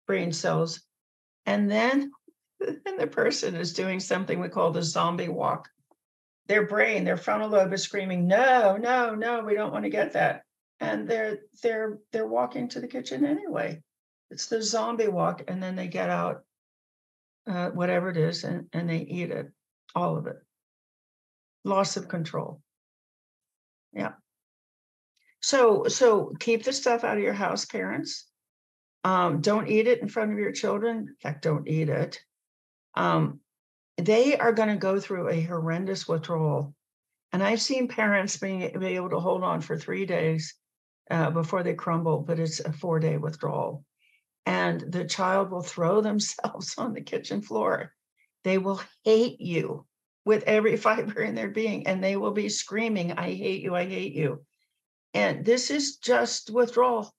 [0.07, 0.83] brain cells.
[1.47, 2.13] And then,
[2.85, 5.69] then the person is doing something we call the zombie walk.
[6.47, 10.13] Their brain, their frontal lobe is screaming, no, no, no, we don't want to get
[10.15, 10.43] that.
[10.81, 13.83] And they're they're they're walking to the kitchen anyway.
[14.31, 16.43] It's the zombie walk, and then they get out
[17.47, 19.51] uh, whatever it is and, and they eat it,
[19.95, 20.37] all of it
[21.69, 22.61] loss of control.
[23.93, 24.13] Yeah.
[25.41, 28.27] So so keep the stuff out of your house, parents.
[29.05, 30.97] Um, don't eat it in front of your children.
[31.09, 32.21] In fact, don't eat it.
[32.99, 33.41] Um,
[33.97, 36.75] they are going to go through a horrendous withdrawal.
[37.33, 40.55] And I've seen parents being be able to hold on for three days
[41.11, 43.85] uh, before they crumble, but it's a four day withdrawal.
[44.47, 47.93] And the child will throw themselves on the kitchen floor.
[48.43, 49.87] They will hate you
[50.25, 53.87] with every fiber in their being, and they will be screaming, I hate you, I
[53.87, 54.45] hate you.
[55.15, 57.13] And this is just withdrawal.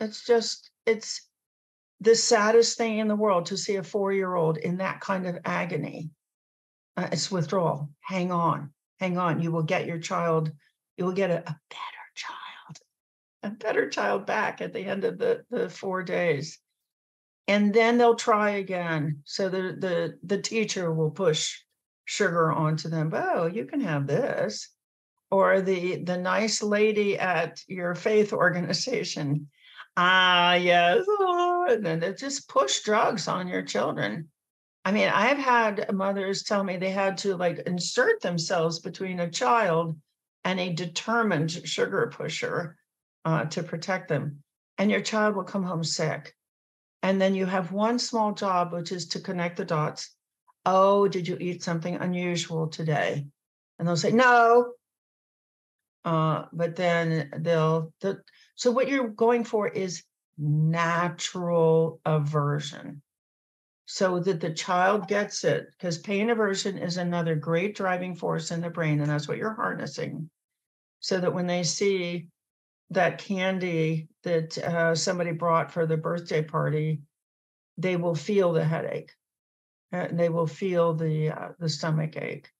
[0.00, 1.26] It's just, it's
[2.00, 5.26] the saddest thing in the world to see a four year old in that kind
[5.26, 6.10] of agony.
[6.96, 7.90] Uh, it's withdrawal.
[8.00, 9.40] Hang on, hang on.
[9.40, 10.50] You will get your child,
[10.96, 12.78] you will get a, a better child,
[13.42, 16.58] a better child back at the end of the, the four days.
[17.48, 19.22] And then they'll try again.
[19.24, 21.56] So the, the, the teacher will push
[22.06, 23.10] sugar onto them.
[23.12, 24.70] Oh, you can have this.
[25.30, 29.48] Or the the nice lady at your faith organization.
[29.96, 31.04] Ah, yes.
[31.08, 34.28] Oh, and then they just push drugs on your children.
[34.84, 39.30] I mean, I've had mothers tell me they had to like insert themselves between a
[39.30, 39.98] child
[40.44, 42.76] and a determined sugar pusher
[43.24, 44.42] uh, to protect them.
[44.78, 46.34] And your child will come home sick.
[47.02, 50.16] And then you have one small job, which is to connect the dots
[50.68, 53.24] Oh, did you eat something unusual today?
[53.78, 54.72] And they'll say, No.
[56.06, 58.22] Uh, but then they'll, the,
[58.54, 60.04] so what you're going for is
[60.38, 63.02] natural aversion.
[63.88, 68.60] So that the child gets it because pain aversion is another great driving force in
[68.60, 70.30] the brain and that's what you're harnessing.
[71.00, 72.28] So that when they see
[72.90, 77.00] that candy that uh, somebody brought for the birthday party
[77.78, 79.12] they will feel the headache.
[79.92, 82.50] And they will feel the uh, the stomach ache.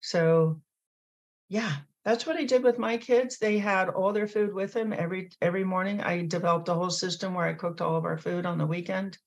[0.00, 0.62] So,
[1.48, 3.38] yeah, that's what I did with my kids.
[3.38, 6.00] They had all their food with them every every morning.
[6.00, 9.18] I developed a whole system where I cooked all of our food on the weekend.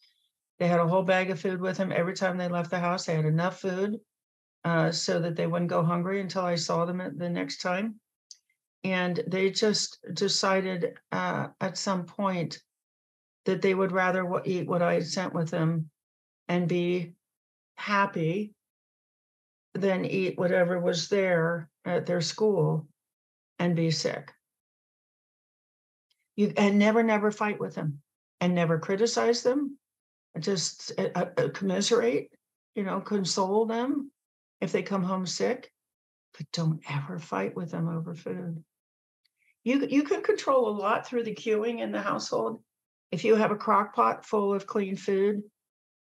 [0.59, 3.05] They had a whole bag of food with them every time they left the house.
[3.05, 3.99] They had enough food
[4.63, 7.99] uh, so that they wouldn't go hungry until I saw them the next time.
[8.83, 12.59] And they just decided uh, at some point
[13.45, 15.89] that they would rather eat what I had sent with them
[16.47, 17.13] and be
[17.77, 18.53] happy
[19.73, 22.87] than eat whatever was there at their school
[23.59, 24.31] and be sick.
[26.35, 28.01] You and never, never fight with them
[28.41, 29.77] and never criticize them.
[30.37, 32.29] Just uh, uh, uh, commiserate,
[32.75, 34.11] you know, console them
[34.59, 35.71] if they come home sick,
[36.37, 38.61] but don't ever fight with them over food.
[39.63, 42.61] You you can control a lot through the cueing in the household.
[43.11, 45.41] If you have a crock pot full of clean food,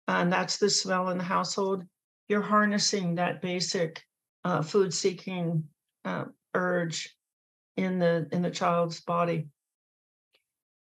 [0.09, 1.85] and that's the smell in the household,
[2.29, 4.03] you're harnessing that basic
[4.45, 5.65] uh, food seeking
[6.05, 6.25] uh,
[6.55, 7.17] urge
[7.77, 9.49] in the in the child's body.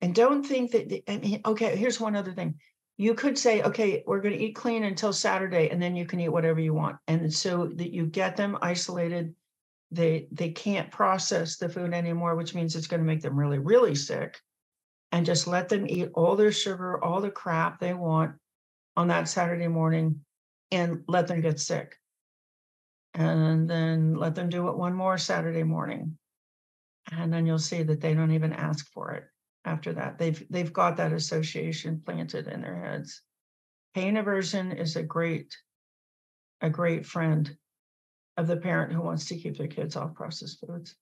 [0.01, 2.55] And don't think that I mean, okay, here's one other thing.
[2.97, 6.20] You could say, okay, we're going to eat clean until Saturday, and then you can
[6.20, 6.97] eat whatever you want.
[7.07, 9.34] And so that you get them isolated,
[9.91, 13.59] they they can't process the food anymore, which means it's going to make them really,
[13.59, 14.39] really sick.
[15.11, 18.36] And just let them eat all their sugar, all the crap they want
[18.95, 20.22] on that Saturday morning
[20.72, 21.99] and let them get sick.
[23.14, 26.18] And then let them do it one more Saturday morning.
[27.12, 29.24] And then you'll see that they don't even ask for it
[29.66, 30.18] after that.
[30.18, 33.22] They've they've got that association planted in their heads.
[33.95, 35.55] Pain aversion is a great,
[36.62, 37.55] a great friend
[38.38, 40.95] of the parent who wants to keep their kids off processed foods.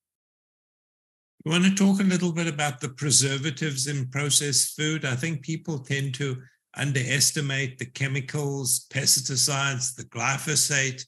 [1.45, 5.05] You want to talk a little bit about the preservatives in processed food?
[5.05, 6.41] I think people tend to
[6.76, 11.05] underestimate the chemicals, pesticides, the glyphosate,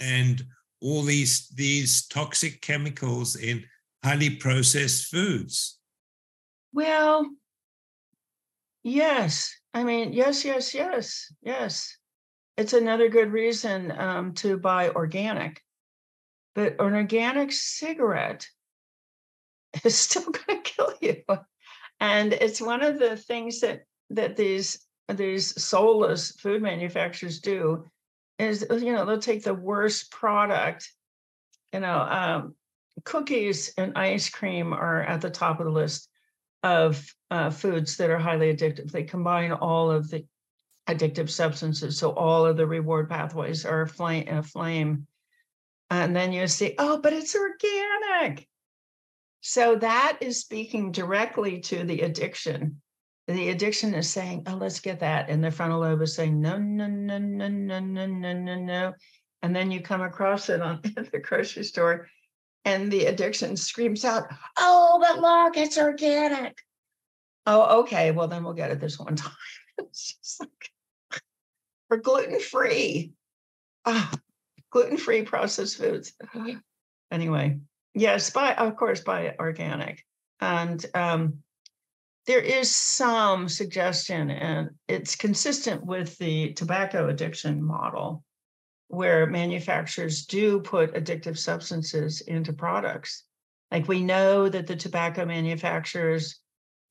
[0.00, 0.44] and
[0.80, 3.64] all these, these toxic chemicals in
[4.04, 5.78] highly processed foods.
[6.72, 7.26] Well,
[8.82, 9.54] yes.
[9.74, 11.96] I mean, yes, yes, yes, yes.
[12.56, 15.62] It's another good reason um, to buy organic.
[16.54, 18.46] But an organic cigarette
[19.84, 21.22] is still going to kill you.
[22.00, 27.84] And it's one of the things that that these these soulless food manufacturers do
[28.38, 30.90] is you know they'll take the worst product
[31.72, 32.54] you know um,
[33.04, 36.08] cookies and ice cream are at the top of the list
[36.62, 38.90] of uh, foods that are highly addictive.
[38.90, 40.24] They combine all of the
[40.88, 45.06] addictive substances so all of the reward pathways are aflame, aflame
[45.90, 48.48] and then you see oh but it's organic.
[49.40, 52.80] So that is speaking directly to the addiction
[53.28, 55.28] the addiction is saying, oh, let's get that.
[55.28, 58.94] And the frontal lobe is saying, no, no, no, no, no, no, no, no, no.
[59.42, 60.80] And then you come across it on
[61.12, 62.08] the grocery store
[62.64, 64.24] and the addiction screams out,
[64.56, 66.56] oh, but look, it's organic.
[67.44, 68.12] Oh, okay.
[68.12, 69.32] Well, then we'll get it this one time.
[69.78, 71.20] it's just like,
[71.88, 73.12] for gluten free.
[73.84, 74.10] Ah,
[74.70, 76.14] gluten free processed foods.
[77.10, 77.58] Anyway,
[77.94, 80.02] yes, buy, of course, buy organic.
[80.40, 81.42] And um,
[82.28, 88.22] there is some suggestion, and it's consistent with the tobacco addiction model,
[88.88, 93.24] where manufacturers do put addictive substances into products.
[93.72, 96.40] Like we know that the tobacco manufacturers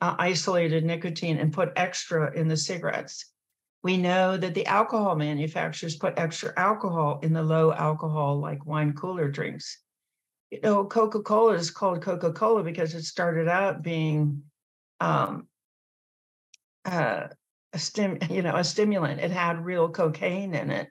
[0.01, 3.31] uh, isolated nicotine and put extra in the cigarettes.
[3.83, 8.93] We know that the alcohol manufacturers put extra alcohol in the low alcohol, like wine
[8.93, 9.83] cooler drinks.
[10.49, 14.41] You know, Coca Cola is called Coca Cola because it started out being
[14.99, 15.47] um,
[16.85, 17.27] uh,
[17.73, 19.19] a stim, you know, a stimulant.
[19.19, 20.89] It had real cocaine in it,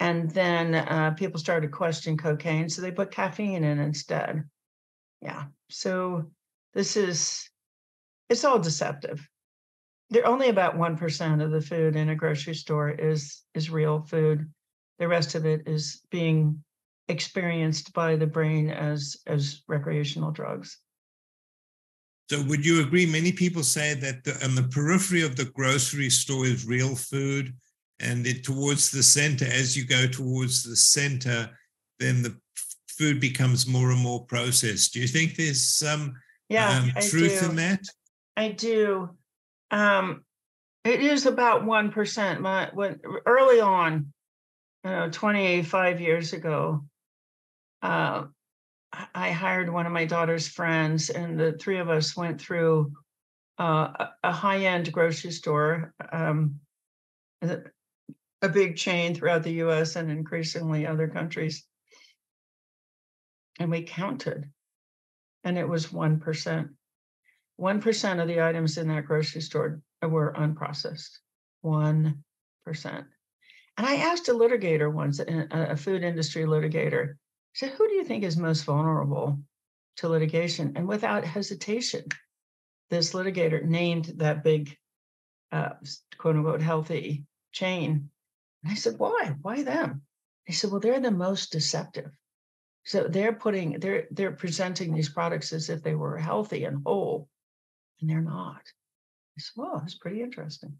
[0.00, 4.44] and then uh, people started questioning cocaine, so they put caffeine in instead.
[5.20, 6.30] Yeah, so
[6.74, 7.48] this is
[8.28, 9.26] it's all deceptive.
[10.10, 14.02] They're only about one percent of the food in a grocery store is is real
[14.02, 14.50] food.
[14.98, 16.62] The rest of it is being
[17.08, 20.78] experienced by the brain as as recreational drugs.
[22.32, 23.04] So, would you agree?
[23.04, 27.52] Many people say that the, on the periphery of the grocery store is real food,
[28.00, 31.50] and it, towards the center, as you go towards the center,
[31.98, 32.34] then the
[32.88, 34.94] food becomes more and more processed.
[34.94, 36.14] Do you think there's some
[36.48, 37.84] yeah, um, truth in that?
[38.34, 39.10] I do.
[39.70, 40.24] Um,
[40.86, 42.40] it is about one percent.
[42.40, 44.10] My when early on,
[44.84, 46.82] you know, 25 years ago,
[47.82, 48.24] uh,
[49.14, 52.92] I hired one of my daughter's friends, and the three of us went through
[53.58, 56.60] uh, a high end grocery store, um,
[57.42, 61.64] a big chain throughout the US and increasingly other countries.
[63.58, 64.50] And we counted,
[65.44, 66.68] and it was 1%.
[67.60, 71.18] 1% of the items in that grocery store were unprocessed.
[71.64, 72.14] 1%.
[73.76, 77.14] And I asked a litigator once, a food industry litigator,
[77.54, 79.38] so, who do you think is most vulnerable
[79.96, 80.72] to litigation?
[80.76, 82.04] And without hesitation,
[82.90, 84.76] this litigator named that big,
[85.50, 85.70] uh,
[86.16, 88.08] quote unquote, healthy chain.
[88.62, 89.34] And I said, why?
[89.42, 90.02] Why them?
[90.46, 92.10] He said, well, they're the most deceptive.
[92.84, 97.28] So they're putting, they're they're presenting these products as if they were healthy and whole,
[98.00, 98.62] and they're not.
[99.36, 100.76] I said, well, that's pretty interesting.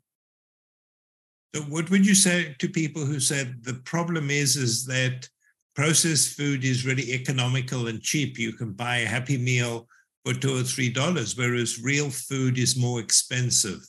[1.54, 5.28] So what would you say to people who said the problem is is that
[5.74, 8.38] processed food is really economical and cheap.
[8.38, 9.88] You can buy a Happy Meal
[10.24, 13.80] for two or three dollars, whereas real food is more expensive.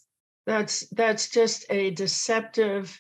[0.46, 3.00] That's that's just a deceptive.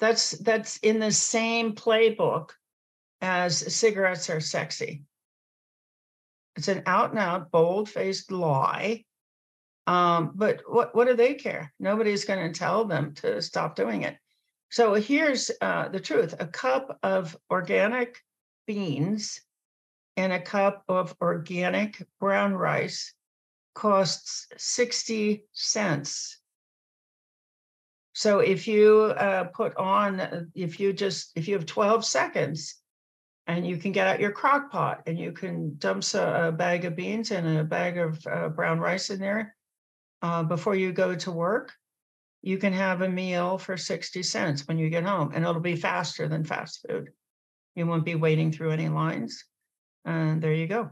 [0.00, 2.50] That's that's in the same playbook
[3.20, 5.02] as cigarettes are sexy.
[6.56, 9.04] It's an out and out, bold faced lie.
[9.86, 11.72] Um, but what, what do they care?
[11.78, 14.16] Nobody's going to tell them to stop doing it.
[14.74, 18.18] So here's uh, the truth a cup of organic
[18.66, 19.40] beans
[20.16, 23.14] and a cup of organic brown rice
[23.76, 26.40] costs 60 cents.
[28.14, 32.74] So if you uh, put on, uh, if you just, if you have 12 seconds
[33.46, 36.84] and you can get out your crock pot and you can dump a, a bag
[36.84, 39.54] of beans and a bag of uh, brown rice in there
[40.22, 41.72] uh, before you go to work,
[42.44, 45.76] you can have a meal for 60 cents when you get home and it'll be
[45.76, 47.08] faster than fast food.
[47.74, 49.46] You won't be waiting through any lines.
[50.04, 50.90] And there you go.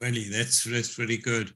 [0.00, 1.52] Really, that's that's really good.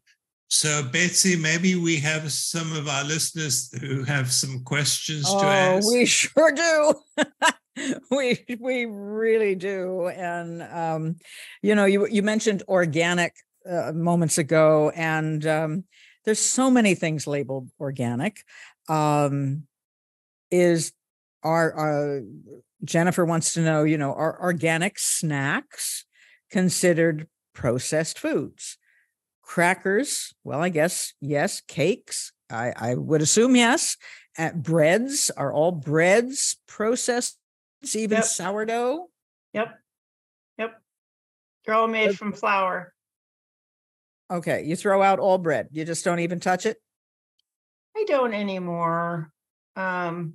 [0.48, 5.46] So, Betsy, maybe we have some of our listeners who have some questions oh, to
[5.46, 5.86] ask.
[5.86, 6.94] Oh, we sure do.
[8.10, 10.08] we we really do.
[10.08, 11.16] And um,
[11.62, 13.34] you know, you you mentioned organic
[13.68, 15.84] uh, moments ago, and um,
[16.24, 18.44] there's so many things labeled organic.
[18.88, 19.64] Um,
[20.50, 20.92] is
[21.42, 22.20] our uh,
[22.84, 26.04] Jennifer wants to know, you know, are organic snacks
[26.50, 28.78] considered processed foods.
[29.42, 31.60] Crackers, well, I guess yes.
[31.66, 33.96] Cakes, I, I would assume yes.
[34.38, 37.38] Uh, breads are all breads processed,
[37.94, 38.24] even yep.
[38.24, 39.08] sourdough.
[39.52, 39.78] Yep.
[40.58, 40.82] Yep.
[41.64, 42.94] They're all made from flour.
[44.30, 44.64] Okay.
[44.64, 45.68] You throw out all bread.
[45.72, 46.78] You just don't even touch it?
[47.96, 49.32] I don't anymore.
[49.76, 50.34] Um,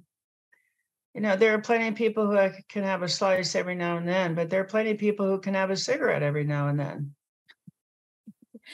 [1.13, 4.07] you know, there are plenty of people who can have a slice every now and
[4.07, 6.79] then, but there are plenty of people who can have a cigarette every now and
[6.79, 7.15] then.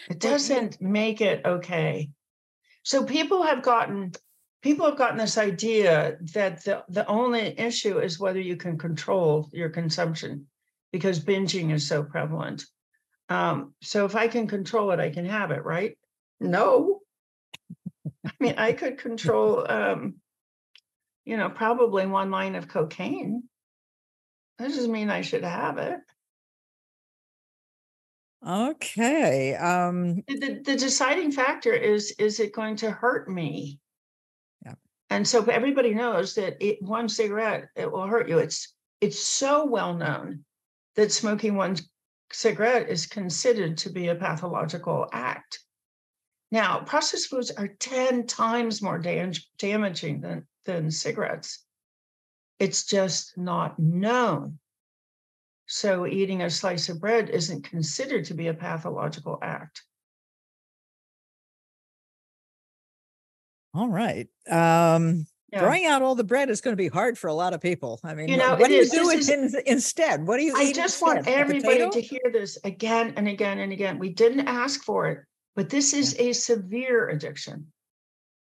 [0.09, 2.09] It doesn't make it okay.
[2.83, 4.11] So people have gotten
[4.63, 9.49] people have gotten this idea that the, the only issue is whether you can control
[9.53, 10.47] your consumption
[10.91, 12.63] because binging is so prevalent.
[13.29, 15.97] Um, so if I can control it, I can have it, right?
[16.39, 17.01] No.
[18.25, 20.15] I mean, I could control um,
[21.25, 23.43] you know, probably one line of cocaine.
[24.59, 25.99] That doesn't mean I should have it.
[28.45, 29.55] Okay.
[29.55, 33.79] Um the, the deciding factor is is it going to hurt me?
[35.13, 38.39] And so everybody knows that it, one cigarette it will hurt you.
[38.39, 40.43] It's it's so well known
[40.95, 41.77] that smoking one
[42.31, 45.59] cigarette is considered to be a pathological act.
[46.49, 51.63] Now, processed foods are 10 times more dam- damaging than than cigarettes.
[52.57, 54.57] It's just not known.
[55.67, 59.83] So eating a slice of bread isn't considered to be a pathological act.
[63.73, 64.27] All right.
[64.49, 65.59] Um, yeah.
[65.59, 67.99] Throwing out all the bread is going to be hard for a lot of people.
[68.03, 70.25] I mean, you know, what do you do is, in, instead?
[70.25, 70.55] What do you?
[70.55, 71.05] I just instead?
[71.05, 73.99] want everybody to hear this again and again and again.
[73.99, 75.19] We didn't ask for it,
[75.55, 76.29] but this is yeah.
[76.29, 77.67] a severe addiction.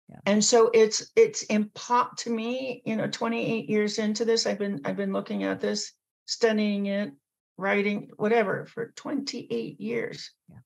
[0.10, 0.18] Yeah.
[0.28, 4.82] And so it's it's impo- to me, you know, 28 years into this, I've been
[4.86, 5.94] I've been looking at this,
[6.26, 7.14] studying it,
[7.58, 10.32] writing, whatever, for 28 years.
[10.50, 10.58] Yeah.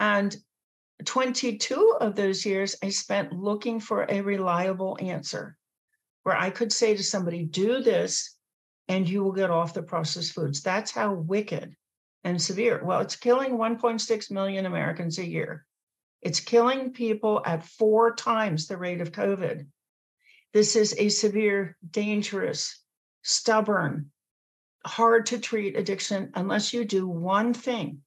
[0.00, 0.36] And
[1.04, 5.56] 22 of those years I spent looking for a reliable answer
[6.22, 8.36] where I could say to somebody, do this
[8.88, 10.62] and you will get off the processed foods.
[10.62, 11.74] That's how wicked
[12.24, 12.82] and severe.
[12.84, 15.66] Well, it's killing 1.6 million Americans a year.
[16.20, 19.66] It's killing people at four times the rate of COVID.
[20.52, 22.80] This is a severe, dangerous,
[23.22, 24.10] stubborn,
[24.84, 28.02] hard to treat addiction unless you do one thing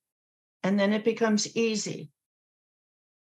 [0.66, 2.10] and then it becomes easy.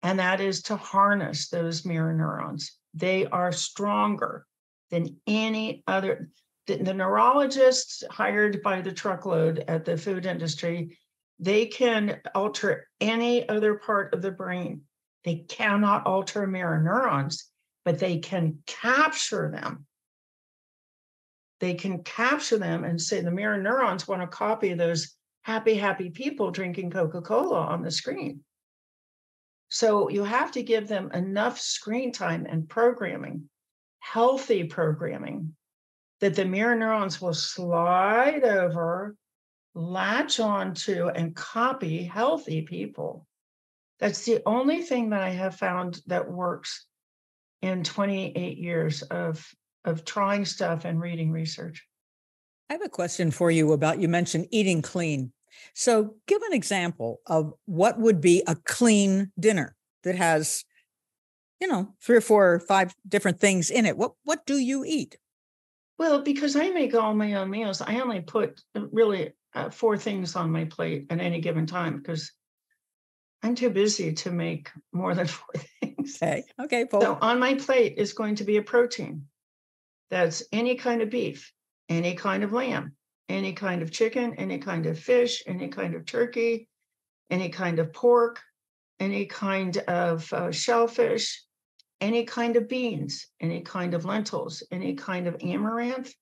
[0.02, 2.78] And that is to harness those mirror neurons.
[2.94, 4.46] They are stronger
[4.90, 6.28] than any other.
[6.66, 10.96] The, the neurologists hired by the truckload at the food industry
[11.42, 14.82] they can alter any other part of the brain.
[15.24, 17.50] They cannot alter mirror neurons,
[17.84, 19.86] but they can capture them.
[21.58, 26.10] They can capture them and say the mirror neurons want to copy those happy, happy
[26.10, 28.44] people drinking Coca Cola on the screen.
[29.72, 33.48] So you have to give them enough screen time and programming,
[34.00, 35.56] healthy programming,
[36.20, 39.16] that the mirror neurons will slide over
[39.74, 43.26] latch onto, and copy healthy people.
[43.98, 46.84] That's the only thing that I have found that works
[47.62, 49.42] in 28 years of,
[49.86, 51.82] of trying stuff and reading research.
[52.68, 55.32] I have a question for you about you mentioned eating clean.
[55.74, 60.64] So, give an example of what would be a clean dinner that has
[61.62, 63.96] you know, three or four or five different things in it.
[63.96, 65.16] What what do you eat?
[65.96, 69.96] Well, because I make all my own meals, I only put uh, really uh, four
[69.96, 72.32] things on my plate at any given time because
[73.44, 76.18] I'm too busy to make more than four things.
[76.20, 76.42] Okay.
[76.60, 76.84] Okay.
[76.90, 79.26] So on my plate is going to be a protein.
[80.10, 81.52] That's any kind of beef,
[81.88, 82.96] any kind of lamb,
[83.32, 86.68] any kind of chicken, any kind of fish, any kind of turkey,
[87.30, 88.40] any kind of pork,
[89.00, 91.42] any kind of uh, shellfish,
[92.00, 96.12] any kind of beans, any kind of lentils, any kind of amaranth,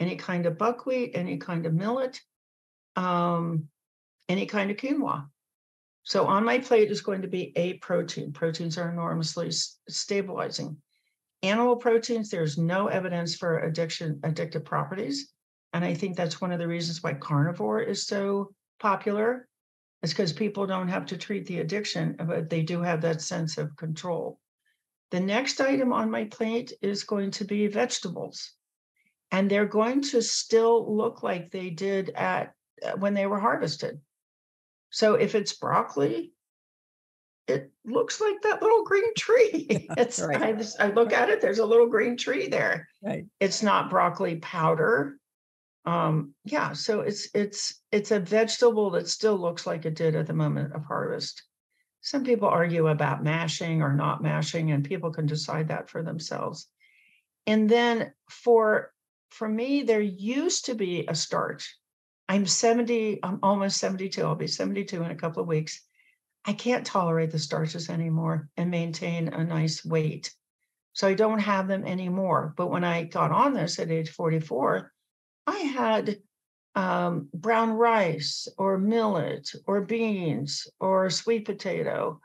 [0.00, 2.20] any kind of buckwheat, any kind of millet,
[2.96, 3.68] um,
[4.28, 5.26] any kind of quinoa.
[6.02, 8.32] So on my plate is going to be a protein.
[8.32, 9.50] Proteins are enormously
[9.88, 10.76] stabilizing.
[11.42, 15.33] Animal proteins, there's no evidence for addiction, addictive properties.
[15.74, 19.48] And I think that's one of the reasons why carnivore is so popular.
[20.04, 23.58] is because people don't have to treat the addiction, but they do have that sense
[23.58, 24.38] of control.
[25.10, 28.52] The next item on my plate is going to be vegetables.
[29.32, 32.52] And they're going to still look like they did at
[32.84, 34.00] uh, when they were harvested.
[34.90, 36.32] So if it's broccoli,
[37.48, 39.88] it looks like that little green tree.
[39.98, 40.40] It's right.
[40.40, 42.88] I, I look at it, there's a little green tree there.
[43.02, 43.26] Right.
[43.40, 45.18] It's not broccoli powder.
[45.84, 50.26] Um, yeah, so it's it's it's a vegetable that still looks like it did at
[50.26, 51.42] the moment of harvest.
[52.00, 56.68] Some people argue about mashing or not mashing, and people can decide that for themselves.
[57.46, 58.92] And then for
[59.30, 61.76] for me, there used to be a starch
[62.28, 64.22] I'm 70, I'm almost 72.
[64.22, 65.82] I'll be 72 in a couple of weeks.
[66.44, 70.32] I can't tolerate the starches anymore and maintain a nice weight.
[70.92, 72.54] So I don't have them anymore.
[72.56, 74.92] But when I got on this at age 44,
[75.46, 76.18] I had
[76.74, 82.20] um, brown rice or millet or beans or sweet potato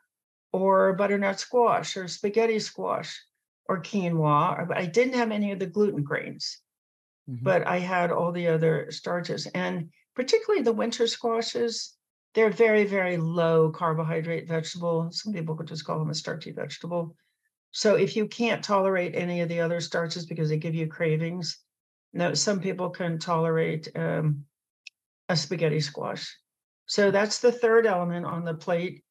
[0.51, 3.21] or butternut squash or spaghetti squash
[3.67, 4.71] or quinoa.
[4.73, 6.61] I didn't have any of the gluten grains
[7.29, 7.43] mm-hmm.
[7.43, 9.47] but I had all the other starches.
[9.47, 11.95] And particularly the winter squashes,
[12.33, 15.09] they're very, very low carbohydrate vegetable.
[15.11, 17.15] Some people could just call them a starchy vegetable.
[17.71, 21.59] So if you can't tolerate any of the other starches because they give you cravings,
[22.13, 24.45] no, some people can tolerate um,
[25.27, 26.35] a spaghetti squash.
[26.85, 29.03] So that's the third element on the plate.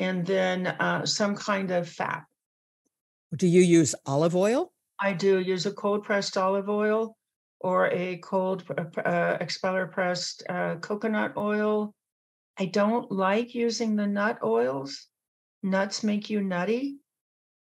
[0.00, 2.24] And then uh, some kind of fat.
[3.36, 4.72] Do you use olive oil?
[4.98, 7.16] I do use a cold pressed olive oil
[7.60, 8.64] or a cold
[9.04, 11.94] uh, expeller pressed uh, coconut oil.
[12.58, 15.06] I don't like using the nut oils.
[15.62, 16.98] Nuts make you nutty.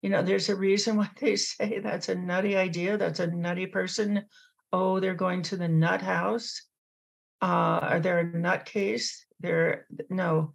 [0.01, 2.97] You know, there's a reason why they say that's a nutty idea.
[2.97, 4.25] That's a nutty person.
[4.71, 6.61] Oh, they're going to the nut house.
[7.41, 9.11] Uh, are they a nutcase?
[9.39, 10.53] They're no.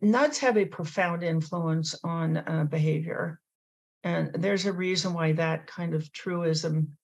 [0.00, 3.40] Nuts have a profound influence on uh, behavior.
[4.02, 6.96] And there's a reason why that kind of truism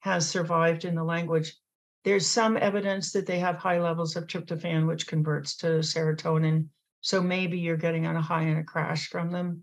[0.00, 1.56] has survived in the language.
[2.04, 6.68] There's some evidence that they have high levels of tryptophan, which converts to serotonin.
[7.00, 9.62] So maybe you're getting on a high and a crash from them.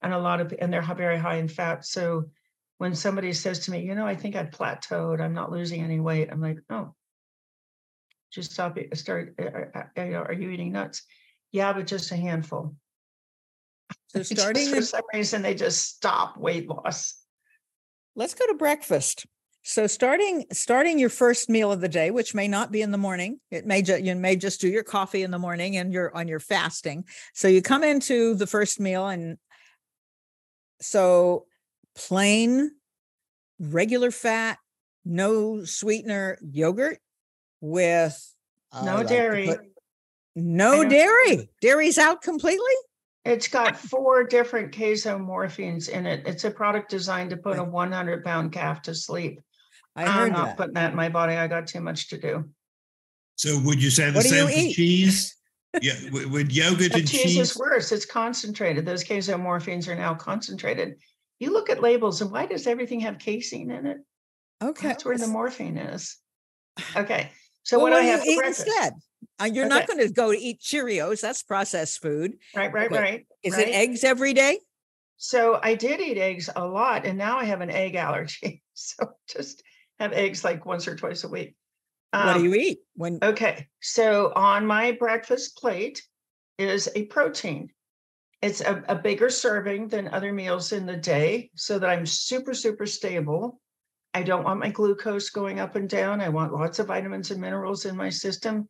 [0.00, 1.84] And a lot of, and they're very high in fat.
[1.84, 2.30] So
[2.82, 6.00] when somebody says to me, you know, I think I've plateaued, I'm not losing any
[6.00, 6.92] weight, I'm like, oh,
[8.32, 8.98] just stop it.
[8.98, 11.04] Start, uh, uh, uh, are you eating nuts?
[11.52, 12.74] Yeah, but just a handful.
[14.08, 17.14] So starting for some reason, they just stop weight loss.
[18.16, 19.26] Let's go to breakfast.
[19.62, 22.98] So starting starting your first meal of the day, which may not be in the
[22.98, 26.12] morning, it may ju- you may just do your coffee in the morning and you're
[26.16, 27.04] on your fasting.
[27.32, 29.38] So you come into the first meal and
[30.80, 31.46] so
[31.96, 32.70] plain
[33.58, 34.58] regular fat,
[35.04, 36.98] no sweetener yogurt
[37.60, 38.34] with
[38.72, 39.46] uh, no like dairy.
[39.46, 39.60] Put,
[40.34, 41.50] no dairy.
[41.60, 42.74] Dairy's out completely?
[43.24, 46.26] It's got four different casomorphins in it.
[46.26, 49.40] It's a product designed to put a 100 pound calf to sleep.
[49.94, 50.56] I heard I'm not that.
[50.56, 51.34] putting that in my body.
[51.34, 52.48] I got too much to do.
[53.36, 55.36] So would you say the what same for cheese?
[55.82, 57.92] yeah, with, yogurt and cheese, cheese is worse.
[57.92, 58.84] It's concentrated.
[58.84, 60.96] Those casomorphins are now concentrated.
[61.42, 63.96] You look at labels, and why does everything have casein in it?
[64.62, 66.16] Okay, that's where the morphine is.
[66.94, 67.32] Okay,
[67.64, 68.92] so well, what, do I have for instead?
[69.40, 69.74] Uh, you're okay.
[69.74, 71.20] not going to go eat Cheerios.
[71.20, 72.34] That's processed food.
[72.54, 73.26] Right, right, right.
[73.42, 73.66] Is right.
[73.66, 74.60] it eggs every day?
[75.16, 78.62] So I did eat eggs a lot, and now I have an egg allergy.
[78.74, 79.62] So just
[80.00, 81.54] have eggs like once or twice a week.
[82.12, 83.18] Um, what do um, you eat when?
[83.22, 86.02] Okay, so on my breakfast plate
[86.56, 87.68] is a protein.
[88.42, 92.54] It's a, a bigger serving than other meals in the day, so that I'm super
[92.54, 93.60] super stable.
[94.14, 96.20] I don't want my glucose going up and down.
[96.20, 98.68] I want lots of vitamins and minerals in my system.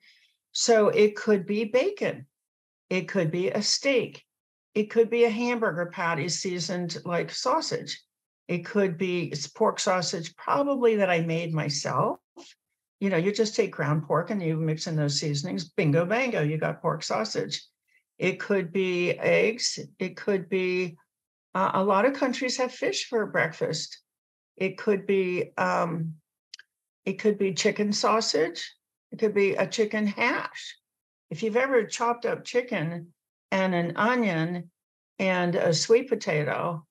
[0.52, 2.26] So it could be bacon,
[2.90, 4.22] it could be a steak,
[4.74, 8.00] it could be a hamburger patty seasoned like sausage.
[8.48, 12.18] It could be pork sausage, probably that I made myself.
[13.00, 15.70] You know, you just take ground pork and you mix in those seasonings.
[15.70, 17.62] Bingo, bango, you got pork sausage.
[18.22, 19.80] It could be eggs.
[19.98, 20.96] It could be
[21.56, 24.00] uh, a lot of countries have fish for breakfast.
[24.56, 26.14] It could be um,
[27.04, 28.76] it could be chicken sausage.
[29.10, 30.76] It could be a chicken hash.
[31.30, 33.12] If you've ever chopped up chicken
[33.50, 34.70] and an onion
[35.18, 36.86] and a sweet potato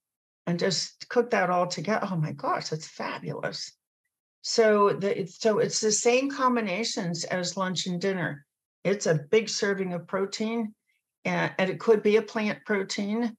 [0.47, 3.71] and just cook that all together, oh my gosh, that's fabulous.
[4.41, 8.45] So the so it's the same combinations as lunch and dinner.
[8.83, 10.73] It's a big serving of protein,
[11.25, 13.35] and, and it could be a plant protein.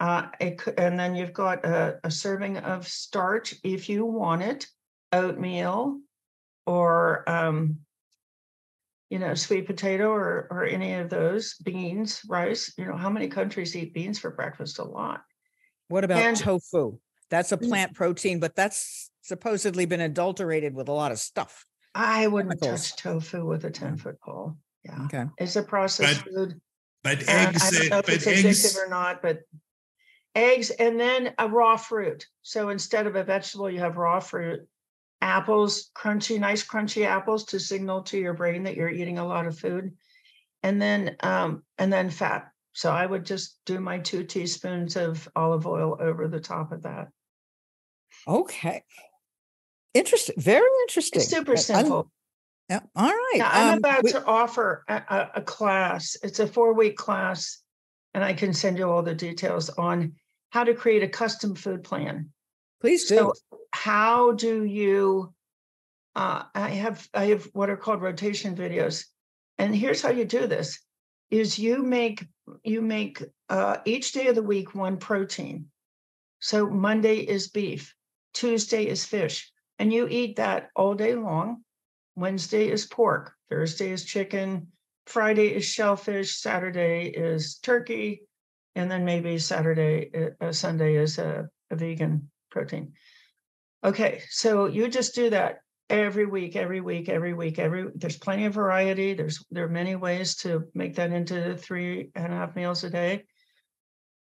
[0.00, 4.42] Uh, it could, and then you've got a, a serving of starch if you want
[4.42, 4.66] it,
[5.12, 6.00] oatmeal,
[6.66, 7.78] or um,
[9.10, 12.72] you know, sweet potato or or any of those beans, rice.
[12.76, 14.78] You know, how many countries eat beans for breakfast?
[14.78, 15.22] A lot.
[15.88, 16.98] What about and, tofu?
[17.30, 17.68] That's a mm.
[17.68, 21.64] plant protein, but that's supposedly been adulterated with a lot of stuff.
[21.94, 22.90] I wouldn't Chemicals.
[22.90, 24.56] touch tofu with a 10 foot pole.
[24.84, 25.04] Yeah.
[25.04, 25.24] Okay.
[25.38, 26.60] It's a processed but, food.
[27.04, 29.40] But eggs, I don't know if it's eggs, addictive or not, but
[30.34, 32.26] eggs and then a raw fruit.
[32.42, 34.66] So instead of a vegetable, you have raw fruit.
[35.20, 39.46] Apples, crunchy, nice crunchy apples to signal to your brain that you're eating a lot
[39.46, 39.92] of food.
[40.62, 42.50] And then um, and then fat.
[42.72, 46.82] So I would just do my two teaspoons of olive oil over the top of
[46.82, 47.08] that.
[48.26, 48.82] Okay.
[49.92, 50.34] Interesting.
[50.38, 51.20] Very interesting.
[51.20, 52.10] It's super simple.
[52.68, 52.80] Yeah.
[52.96, 53.36] All right.
[53.36, 56.16] Now, I'm um, about we, to offer a, a, class.
[56.22, 57.62] It's a four week class,
[58.14, 60.14] and I can send you all the details on
[60.50, 62.30] how to create a custom food plan.
[62.80, 63.16] Please do.
[63.16, 63.32] So,
[63.72, 65.34] how do you?
[66.16, 69.04] Uh, I have I have what are called rotation videos,
[69.58, 70.80] and here's how you do this:
[71.30, 72.24] is you make
[72.62, 75.66] you make uh, each day of the week one protein.
[76.40, 77.94] So Monday is beef,
[78.34, 81.64] Tuesday is fish, and you eat that all day long.
[82.16, 84.68] Wednesday is pork, Thursday is chicken,
[85.06, 88.22] Friday is shellfish, Saturday is turkey,
[88.74, 92.92] and then maybe Saturday, uh, uh, Sunday is a, a vegan protein.
[93.84, 95.58] Okay, so you just do that
[95.90, 97.90] every week, every week, every week, every.
[97.94, 99.14] There's plenty of variety.
[99.14, 102.90] There's there are many ways to make that into three and a half meals a
[102.90, 103.24] day,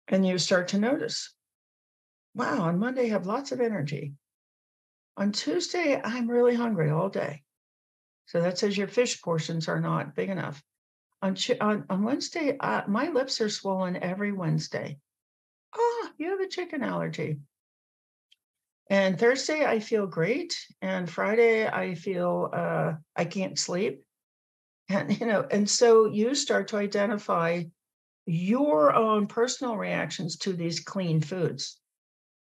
[0.10, 1.34] and you start to notice,
[2.36, 4.14] wow, on Monday I have lots of energy.
[5.16, 7.44] On Tuesday, I'm really hungry all day.
[8.28, 10.62] So that says your fish portions are not big enough.
[11.22, 15.00] On, on, on Wednesday, uh, my lips are swollen every Wednesday.
[15.76, 17.40] Oh, you have a chicken allergy.
[18.90, 20.56] And Thursday, I feel great.
[20.82, 24.04] And Friday, I feel uh, I can't sleep.
[24.90, 27.64] And, you know, and so you start to identify
[28.26, 31.80] your own personal reactions to these clean foods.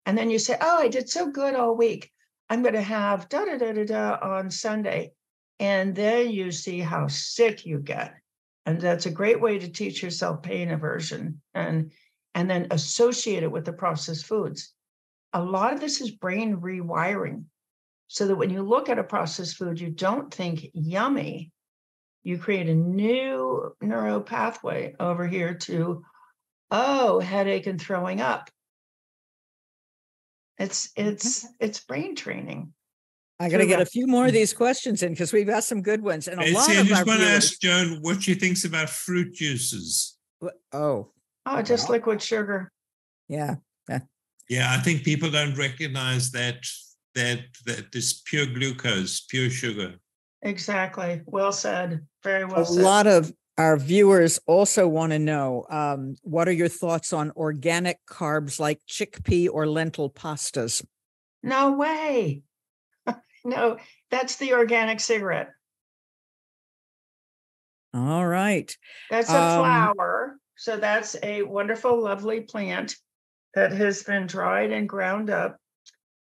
[0.05, 2.11] And then you say, oh, I did so good all week.
[2.49, 5.11] I'm going to have da da da da da on Sunday.
[5.59, 8.15] And then you see how sick you get.
[8.65, 11.91] And that's a great way to teach yourself pain aversion and
[12.33, 14.73] and then associate it with the processed foods.
[15.31, 17.45] A lot of this is brain rewiring.
[18.07, 21.51] So that when you look at a processed food, you don't think yummy.
[22.23, 26.03] You create a new neuro pathway over here to,
[26.71, 28.49] oh, headache and throwing up.
[30.57, 31.09] It's mm-hmm.
[31.09, 32.73] it's it's brain training.
[33.39, 35.81] I got to get a few more of these questions in because we've got some
[35.81, 38.33] good ones and a lot I of I just want to ask Joan what she
[38.33, 40.17] thinks about fruit juices.
[40.71, 41.11] Oh,
[41.45, 42.71] oh, just liquid sugar.
[43.27, 43.55] Yeah,
[43.89, 43.99] yeah.
[44.49, 46.57] Yeah, I think people don't recognize that
[47.15, 49.95] that that this pure glucose, pure sugar.
[50.41, 51.21] Exactly.
[51.25, 52.05] Well said.
[52.23, 52.81] Very well a said.
[52.81, 57.31] A lot of our viewers also want to know um, what are your thoughts on
[57.31, 60.85] organic carbs like chickpea or lentil pastas?
[61.41, 62.43] No way.
[63.45, 63.77] No,
[64.09, 65.51] that's the organic cigarette.
[67.93, 68.75] All right.
[69.09, 70.37] That's a um, flour.
[70.57, 72.95] So that's a wonderful, lovely plant
[73.53, 75.57] that has been dried and ground up.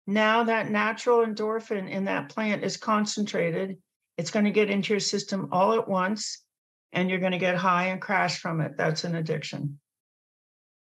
[0.07, 3.79] Now that natural endorphin in that plant is concentrated.
[4.17, 6.45] It's going to get into your system all at once
[6.93, 8.77] and you're going to get high and crash from it.
[8.77, 9.81] That's an addiction.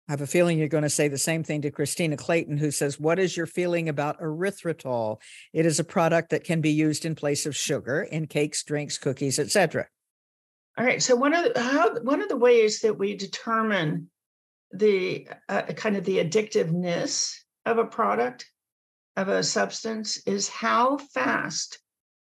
[0.09, 2.71] I have a feeling you're going to say the same thing to Christina Clayton, who
[2.71, 5.21] says, What is your feeling about erythritol?
[5.53, 8.99] It is a product that can be used in place of sugar in cakes, drinks,
[8.99, 9.87] cookies, etc.
[10.77, 11.03] All right.
[11.03, 14.11] So one of the, how, one of the ways that we determine
[14.73, 17.37] the uh, kind of the addictiveness
[17.67, 18.51] of a product
[19.17, 21.79] of a substance is how fast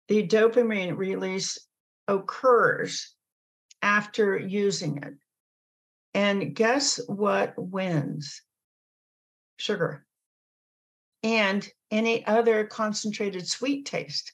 [0.08, 1.58] the dopamine release
[2.06, 3.14] occurs
[3.80, 5.14] after using it.
[6.14, 8.42] And guess what wins?
[9.56, 10.06] Sugar
[11.22, 14.32] and any other concentrated sweet taste.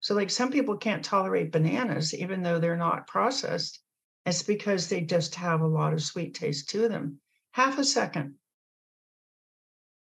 [0.00, 3.80] So, like some people can't tolerate bananas, even though they're not processed.
[4.24, 7.20] It's because they just have a lot of sweet taste to them.
[7.52, 8.36] Half a second,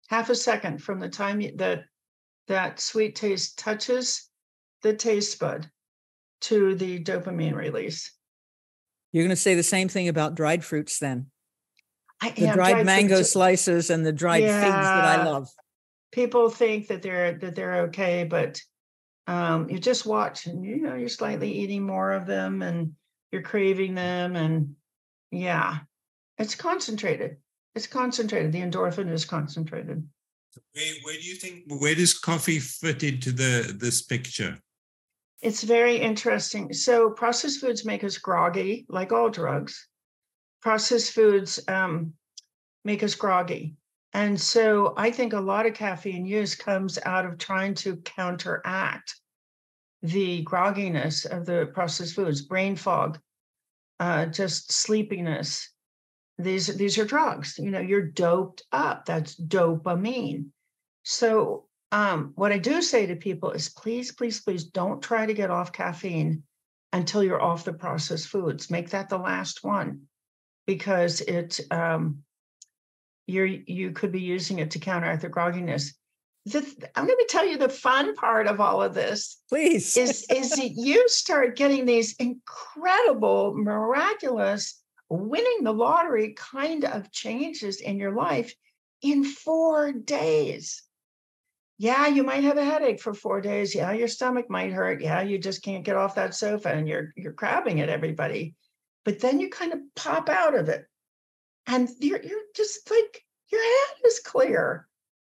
[0.08, 1.84] half a second from the time that
[2.46, 4.30] that sweet taste touches
[4.82, 5.70] the taste bud
[6.42, 8.12] to the dopamine release.
[9.16, 11.30] You're going to say the same thing about dried fruits then?
[12.20, 13.32] I the dried, dried mango fruits.
[13.32, 14.60] slices and the dried yeah.
[14.60, 15.48] figs that I love.
[16.12, 18.60] People think that they're that they're okay, but
[19.26, 22.92] um, you just watch and you know you're slightly eating more of them and
[23.32, 24.76] you're craving them and
[25.30, 25.78] yeah,
[26.36, 27.38] it's concentrated.
[27.74, 28.52] It's concentrated.
[28.52, 30.06] The endorphin is concentrated.
[30.74, 34.58] Where, where do you think where does coffee fit into the this picture?
[35.42, 36.72] It's very interesting.
[36.72, 39.88] So processed foods make us groggy, like all drugs.
[40.62, 42.14] Processed foods um,
[42.84, 43.76] make us groggy.
[44.14, 49.14] And so I think a lot of caffeine use comes out of trying to counteract
[50.02, 53.18] the grogginess of the processed foods, brain fog,
[54.00, 55.70] uh, just sleepiness.
[56.38, 57.58] These, these are drugs.
[57.58, 59.04] You know, you're doped up.
[59.04, 60.46] That's dopamine.
[61.02, 61.65] So
[61.96, 65.50] um, what I do say to people is please, please, please don't try to get
[65.50, 66.42] off caffeine
[66.92, 68.70] until you're off the processed foods.
[68.70, 70.02] Make that the last one
[70.66, 72.18] because it um,
[73.26, 75.94] you're you could be using it to counteract the grogginess.
[76.44, 76.58] The,
[76.94, 79.38] I'm going to tell you the fun part of all of this.
[79.48, 87.10] Please, is is that you start getting these incredible, miraculous, winning the lottery kind of
[87.10, 88.54] changes in your life
[89.00, 90.82] in four days.
[91.78, 93.74] Yeah, you might have a headache for four days.
[93.74, 95.02] Yeah, your stomach might hurt.
[95.02, 98.54] Yeah, you just can't get off that sofa and you're you're crabbing at everybody.
[99.04, 100.86] But then you kind of pop out of it.
[101.66, 103.22] And you're, you're just like
[103.52, 104.88] your head is clear.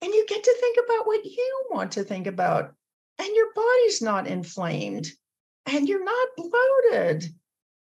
[0.03, 2.75] And you get to think about what you want to think about.
[3.19, 5.09] And your body's not inflamed.
[5.67, 7.33] And you're not bloated.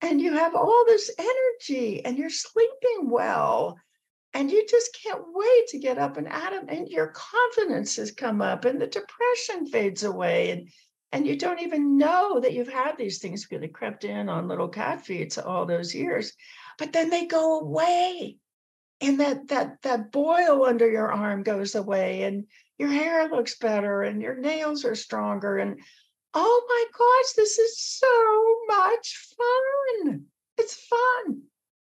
[0.01, 2.05] And you have all this energy.
[2.05, 3.79] And you're sleeping well
[4.35, 8.13] and you just can't wait to get up and at them and your confidence has
[8.13, 10.69] come up and the depression fades away and
[11.11, 14.49] and you don't even know that you've had these things because they crept in on
[14.49, 16.33] little cat feet all those years
[16.79, 18.37] but then they go away
[19.01, 22.45] and that that that boil under your arm goes away and
[22.79, 25.81] your hair looks better and your nails are stronger and
[26.35, 30.27] oh my gosh this is so much fun!
[30.59, 31.43] It's fun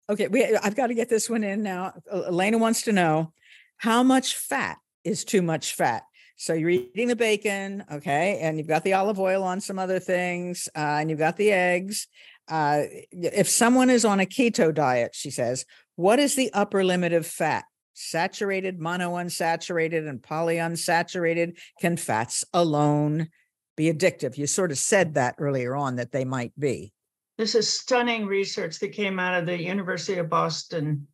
[0.09, 3.31] okay we, i've got to get this one in now elena wants to know
[3.77, 6.03] how much fat is too much fat
[6.37, 9.99] so you're eating the bacon okay and you've got the olive oil on some other
[9.99, 12.07] things uh, and you've got the eggs
[12.47, 17.13] uh, if someone is on a keto diet, she says, what is the upper limit
[17.13, 17.65] of fat?
[17.93, 21.57] Saturated, monounsaturated, and polyunsaturated?
[21.79, 23.29] Can fats alone
[23.75, 24.37] be addictive?
[24.37, 26.93] You sort of said that earlier on that they might be.
[27.37, 31.07] This is stunning research that came out of the University of Boston,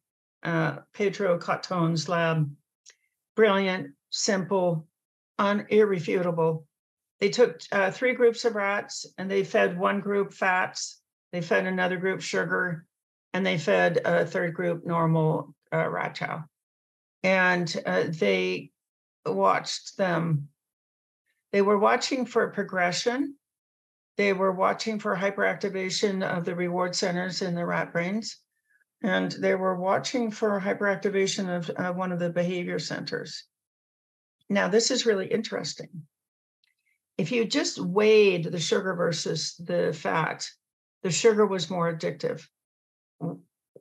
[0.44, 2.50] uh, Pedro Cottone's lab.
[3.36, 4.88] Brilliant, simple,
[5.40, 6.68] un- irrefutable.
[7.20, 11.02] They took uh, three groups of rats and they fed one group fats
[11.32, 12.86] they fed another group sugar,
[13.34, 16.44] and they fed a third group normal uh, rat chow.
[17.24, 18.72] And uh, they
[19.26, 20.50] watched them.
[21.52, 23.36] They were watching for progression.
[24.22, 28.38] They were watching for hyperactivation of the reward centers in the rat brains.
[29.02, 33.48] And they were watching for hyperactivation of uh, one of the behavior centers.
[34.48, 36.04] Now, this is really interesting.
[37.18, 40.48] If you just weighed the sugar versus the fat,
[41.02, 42.48] the sugar was more addictive.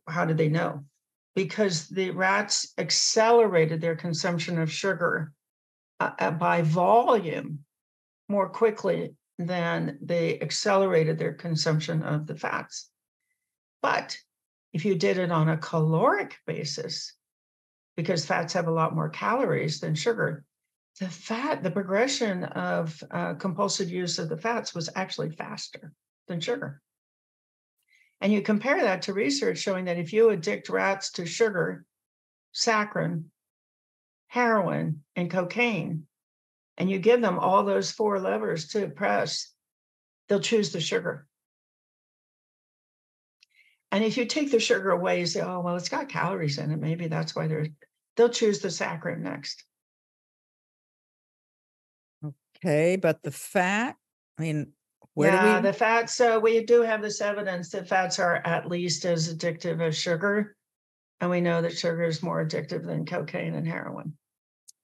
[0.08, 0.86] How did they know?
[1.36, 5.34] Because the rats accelerated their consumption of sugar
[6.00, 7.58] uh, uh, by volume
[8.26, 9.16] more quickly
[9.46, 12.90] than they accelerated their consumption of the fats.
[13.82, 14.16] But
[14.72, 17.14] if you did it on a caloric basis,
[17.96, 20.44] because fats have a lot more calories than sugar,
[20.98, 25.92] the fat, the progression of uh, compulsive use of the fats was actually faster
[26.28, 26.80] than sugar.
[28.20, 31.84] And you compare that to research showing that if you addict rats to sugar,
[32.54, 33.24] saccharin,
[34.28, 36.06] heroin, and cocaine,
[36.80, 39.52] and you give them all those four levers to press,
[40.28, 41.26] they'll choose the sugar.
[43.92, 46.70] And if you take the sugar away, you say, oh, well, it's got calories in
[46.70, 46.80] it.
[46.80, 47.66] Maybe that's why they're,
[48.16, 49.62] they'll choose the saccharin next.
[52.64, 52.96] Okay.
[52.96, 53.96] But the fat,
[54.38, 54.72] I mean,
[55.12, 55.62] where yeah, we...
[55.62, 56.14] the fats.
[56.14, 60.56] So we do have this evidence that fats are at least as addictive as sugar.
[61.20, 64.16] And we know that sugar is more addictive than cocaine and heroin.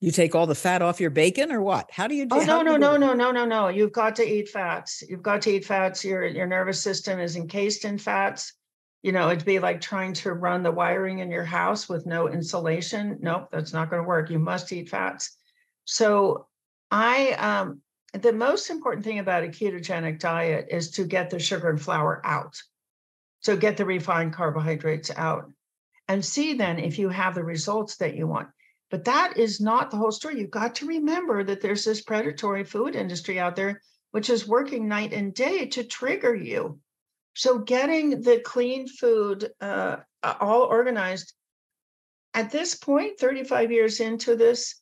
[0.00, 1.90] You take all the fat off your bacon or what?
[1.90, 3.68] How do you do Oh no, no, no, no, no, no, no.
[3.68, 5.02] You've got to eat fats.
[5.08, 6.04] You've got to eat fats.
[6.04, 8.52] Your your nervous system is encased in fats.
[9.02, 12.28] You know, it'd be like trying to run the wiring in your house with no
[12.28, 13.18] insulation.
[13.20, 14.30] Nope, that's not going to work.
[14.30, 15.36] You must eat fats.
[15.84, 16.46] So
[16.90, 17.80] I um
[18.12, 22.20] the most important thing about a ketogenic diet is to get the sugar and flour
[22.24, 22.60] out.
[23.40, 25.50] So get the refined carbohydrates out
[26.08, 28.48] and see then if you have the results that you want.
[28.90, 30.38] But that is not the whole story.
[30.38, 33.82] You've got to remember that there's this predatory food industry out there,
[34.12, 36.78] which is working night and day to trigger you.
[37.34, 41.34] So, getting the clean food uh, all organized
[42.36, 44.80] at this point, 35 years into this,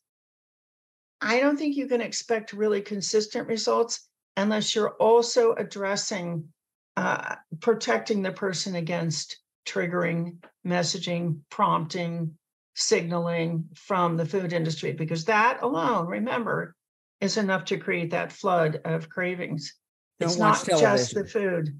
[1.21, 6.49] I don't think you can expect really consistent results unless you're also addressing
[6.97, 12.37] uh, protecting the person against triggering, messaging, prompting,
[12.75, 16.75] signaling from the food industry, because that alone, remember,
[17.21, 19.73] is enough to create that flood of cravings.
[20.19, 20.97] Don't it's not television.
[20.97, 21.79] just the food.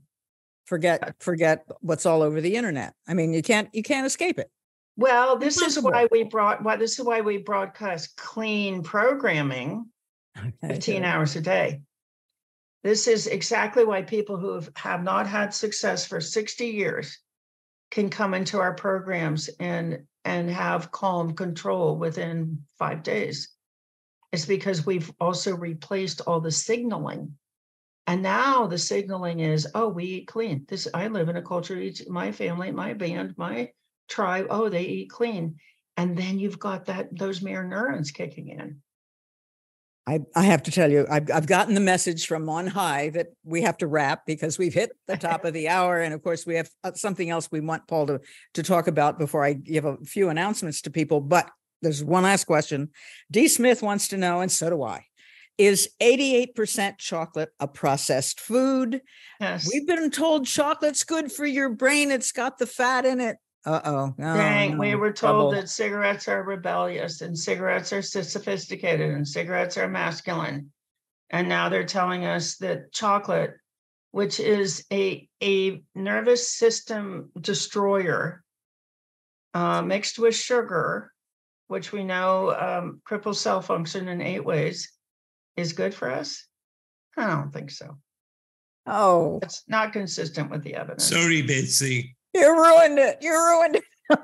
[0.66, 2.94] Forget uh, forget what's all over the internet.
[3.08, 4.50] I mean, you can't you can't escape it.
[4.98, 9.86] Well, this is why we brought why this is why we broadcast clean programming
[10.38, 11.04] okay, 15 good.
[11.04, 11.82] hours a day.
[12.84, 17.18] This is exactly why people who have, have not had success for 60 years
[17.90, 23.50] can come into our programs and and have calm control within five days.
[24.32, 27.38] It's because we've also replaced all the signaling.
[28.08, 30.66] And now the signaling is, oh, we eat clean.
[30.68, 33.70] This I live in a culture, my family, my band, my
[34.10, 35.58] tribe, oh, they eat clean.
[35.98, 38.82] And then you've got that those mirror neurons kicking in.
[40.08, 43.28] I, I have to tell you, I've, I've gotten the message from on high that
[43.44, 46.00] we have to wrap because we've hit the top of the hour.
[46.00, 48.22] And of course, we have uh, something else we want Paul to,
[48.54, 51.22] to talk about before I give a few announcements to people.
[51.22, 51.50] But
[51.82, 52.92] there's one last question.
[53.32, 53.48] D.
[53.48, 55.06] Smith wants to know, and so do I.
[55.58, 59.02] Is 88% chocolate a processed food?
[59.40, 59.70] Yes.
[59.72, 62.12] We've been told chocolate's good for your brain.
[62.12, 63.38] It's got the fat in it.
[63.66, 64.14] Uh-oh.
[64.20, 64.78] Oh, Dang, no.
[64.78, 65.52] we were told Trouble.
[65.52, 70.72] that cigarettes are rebellious and cigarettes are sophisticated and cigarettes are masculine.
[71.32, 73.56] And now they're telling us that chocolate,
[74.12, 78.44] which is a, a nervous system destroyer,
[79.56, 81.12] uh, mixed with sugar,
[81.68, 84.92] which we know um, cripples cell function in eight ways,
[85.58, 86.46] is good for us?
[87.18, 87.98] I don't think so.
[88.86, 89.40] Oh.
[89.42, 91.06] It's not consistent with the evidence.
[91.06, 92.15] Sorry, Betsy.
[92.36, 93.18] You ruined it.
[93.22, 93.84] You ruined it.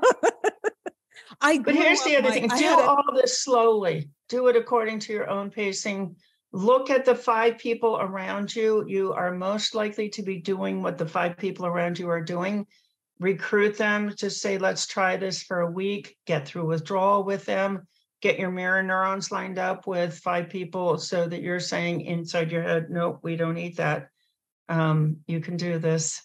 [1.41, 3.15] I but here's the other my, thing do all a...
[3.15, 6.17] this slowly, do it according to your own pacing.
[6.51, 8.85] Look at the five people around you.
[8.85, 12.67] You are most likely to be doing what the five people around you are doing.
[13.19, 17.87] Recruit them to say, let's try this for a week, get through withdrawal with them,
[18.21, 22.63] get your mirror neurons lined up with five people so that you're saying inside your
[22.63, 24.09] head, nope, we don't eat that.
[24.67, 26.21] Um, you can do this.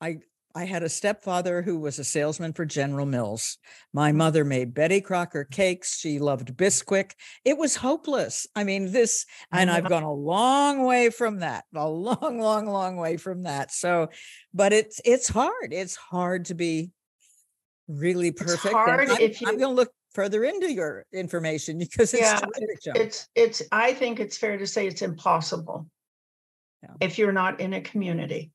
[0.00, 0.18] I
[0.54, 3.58] I had a stepfather who was a salesman for General Mills.
[3.92, 4.16] My mm.
[4.16, 5.98] mother made Betty Crocker cakes.
[5.98, 7.12] She loved Bisquick.
[7.44, 8.46] It was hopeless.
[8.54, 12.96] I mean, this, and I've gone a long way from that, a long, long, long
[12.96, 13.72] way from that.
[13.72, 14.08] So,
[14.52, 15.72] but it's it's hard.
[15.72, 16.90] It's hard to be
[17.88, 18.64] really perfect.
[18.64, 22.22] It's hard I'm, if you, I'm going to look further into your information because it's
[22.22, 22.40] yeah,
[22.94, 23.62] it's it's.
[23.72, 25.86] I think it's fair to say it's impossible
[26.82, 26.94] yeah.
[27.00, 28.50] if you're not in a community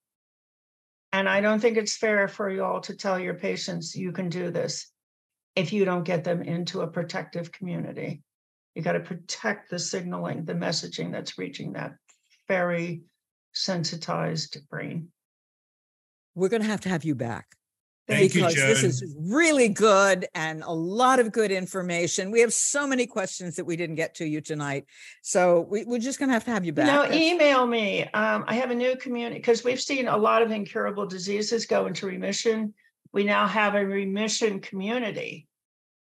[1.13, 4.29] and I don't think it's fair for you all to tell your patients you can
[4.29, 4.91] do this
[5.55, 8.21] if you don't get them into a protective community.
[8.75, 11.95] You got to protect the signaling, the messaging that's reaching that
[12.47, 13.01] very
[13.53, 15.09] sensitized brain.
[16.35, 17.56] We're going to have to have you back.
[18.07, 22.31] Thank because you, this is really good and a lot of good information.
[22.31, 24.85] We have so many questions that we didn't get to you tonight.
[25.23, 26.87] So we, are just going to have to have you back.
[26.87, 28.03] No, email me.
[28.03, 31.85] Um, I have a new community because we've seen a lot of incurable diseases go
[31.85, 32.73] into remission.
[33.11, 35.47] We now have a remission community.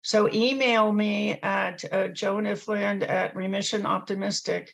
[0.02, 4.72] So email me at uh, Joan Ifland at Remission Optimistic.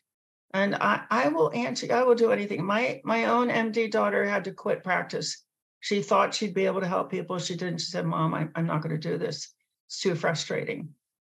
[0.52, 2.62] And I, I will answer, I will do anything.
[2.62, 5.42] My my own MD daughter had to quit practice
[5.82, 7.40] she thought she'd be able to help people.
[7.40, 7.80] She didn't.
[7.80, 9.52] She said, Mom, I, am not going to do this.
[9.88, 10.90] It's too frustrating.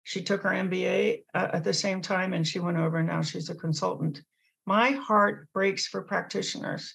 [0.03, 3.21] She took her MBA uh, at the same time and she went over and now
[3.21, 4.21] she's a consultant.
[4.65, 6.93] My heart breaks for practitioners.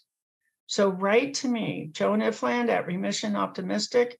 [0.66, 4.18] So write to me, Joan Ifland at Remission Optimistic,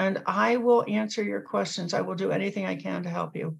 [0.00, 1.94] and I will answer your questions.
[1.94, 3.56] I will do anything I can to help you.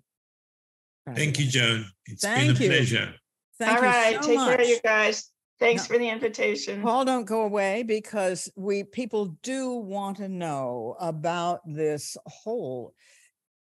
[1.15, 1.87] Thank you, Joan.
[2.07, 2.69] It's Thank been a you.
[2.69, 3.15] pleasure.
[3.61, 4.21] Thank All right.
[4.21, 4.57] So take much.
[4.57, 5.31] care, you guys.
[5.61, 5.95] Thanks no.
[5.95, 6.83] for the invitation.
[6.83, 12.95] Paul, don't go away because we people do want to know about this whole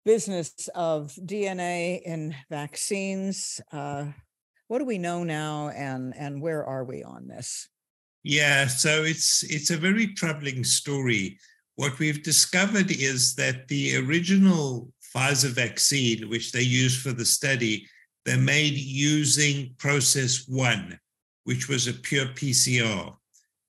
[0.04, 3.60] business of DNA in vaccines.
[3.72, 4.06] Uh,
[4.68, 7.68] what do we know now, and and where are we on this?
[8.22, 11.38] Yeah, so it's it's a very troubling story.
[11.76, 17.86] What we've discovered is that the original Pfizer vaccine, which they used for the study,
[18.24, 20.98] they're made using process one,
[21.44, 23.14] which was a pure PCR.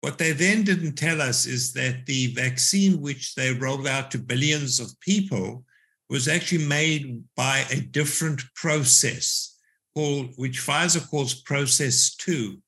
[0.01, 4.19] What they then didn't tell us is that the vaccine, which they rolled out to
[4.19, 5.65] billions of people,
[6.09, 9.59] was actually made by a different process
[9.95, 12.59] called, which Pfizer calls process two.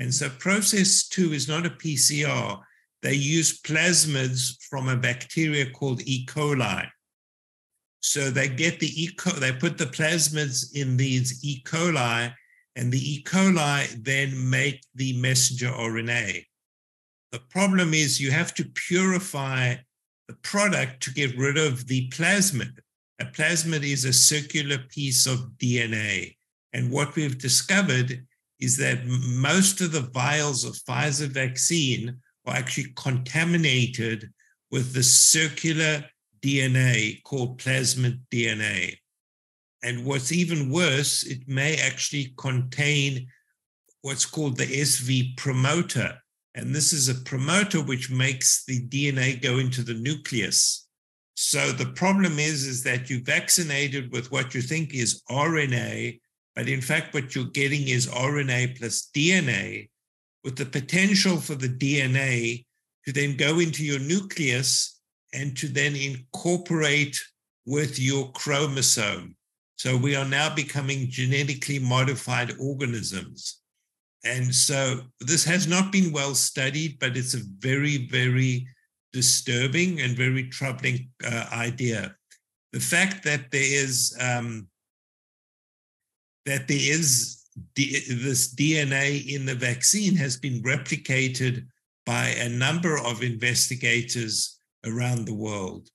[0.00, 2.60] And so process two is not a PCR.
[3.02, 6.26] They use plasmids from a bacteria called E.
[6.26, 6.88] coli.
[8.00, 9.10] So they get the E.
[9.16, 11.62] coli, they put the plasmids in these E.
[11.64, 12.32] coli,
[12.76, 13.24] and the E.
[13.24, 16.44] coli then make the messenger RNA.
[17.32, 19.76] The problem is you have to purify
[20.28, 22.78] the product to get rid of the plasmid.
[23.18, 26.36] A plasmid is a circular piece of DNA.
[26.74, 28.26] And what we've discovered
[28.60, 34.30] is that most of the vials of Pfizer vaccine are actually contaminated
[34.70, 36.04] with the circular
[36.40, 38.98] DNA called plasmid DNA.
[39.82, 43.28] And what's even worse, it may actually contain
[44.02, 46.16] what's called the SV promoter.
[46.54, 50.86] And this is a promoter which makes the DNA go into the nucleus.
[51.34, 56.18] So the problem is, is that you vaccinated with what you think is RNA,
[56.54, 59.90] but in fact, what you're getting is RNA plus DNA
[60.42, 62.64] with the potential for the DNA
[63.04, 64.98] to then go into your nucleus
[65.34, 67.20] and to then incorporate
[67.66, 69.35] with your chromosome.
[69.76, 73.60] So we are now becoming genetically modified organisms.
[74.24, 78.66] And so this has not been well studied, but it's a very, very
[79.12, 82.14] disturbing and very troubling uh, idea.
[82.72, 84.68] The fact that there is um,
[86.44, 91.66] that there is D- this DNA in the vaccine has been replicated
[92.04, 95.88] by a number of investigators around the world.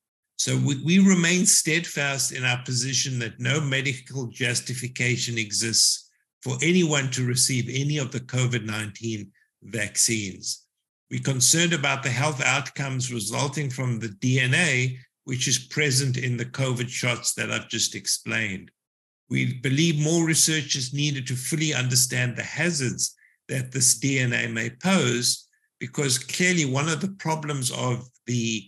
[0.44, 6.10] So we, we remain steadfast in our position that no medical justification exists
[6.42, 9.32] for anyone to receive any of the COVID 19
[9.62, 10.66] vaccines.
[11.12, 16.46] We're concerned about the health outcomes resulting from the DNA, which is present in the
[16.46, 18.72] COVID shots that I've just explained.
[19.30, 23.16] We believe more research is needed to fully understand the hazards
[23.48, 25.48] that this DNA may pose,
[25.80, 28.68] because clearly one of the problems of the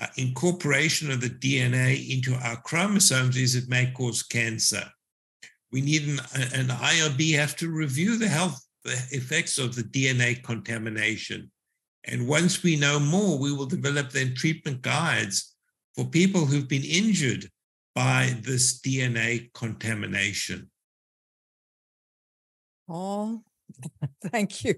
[0.00, 4.84] uh, incorporation of the DNA into our chromosomes is it may cause cancer.
[5.70, 6.20] We need an,
[6.54, 11.50] an IRB have to review the health effects of the DNA contamination.
[12.04, 15.54] And once we know more, we will develop then treatment guides
[15.94, 17.48] for people who've been injured
[17.94, 20.70] by this DNA contamination.
[22.88, 23.42] Oh,
[24.24, 24.74] thank you.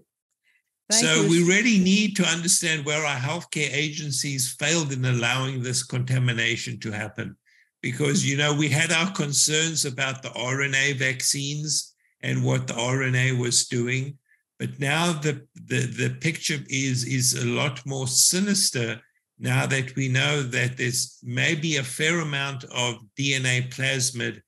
[0.91, 1.30] Thank so you.
[1.30, 6.91] we really need to understand where our healthcare agencies failed in allowing this contamination to
[6.91, 7.37] happen.
[7.80, 13.39] Because, you know, we had our concerns about the RNA vaccines and what the RNA
[13.39, 14.18] was doing.
[14.59, 19.01] But now the, the, the picture is, is a lot more sinister
[19.39, 24.40] now that we know that there's maybe a fair amount of DNA plasmid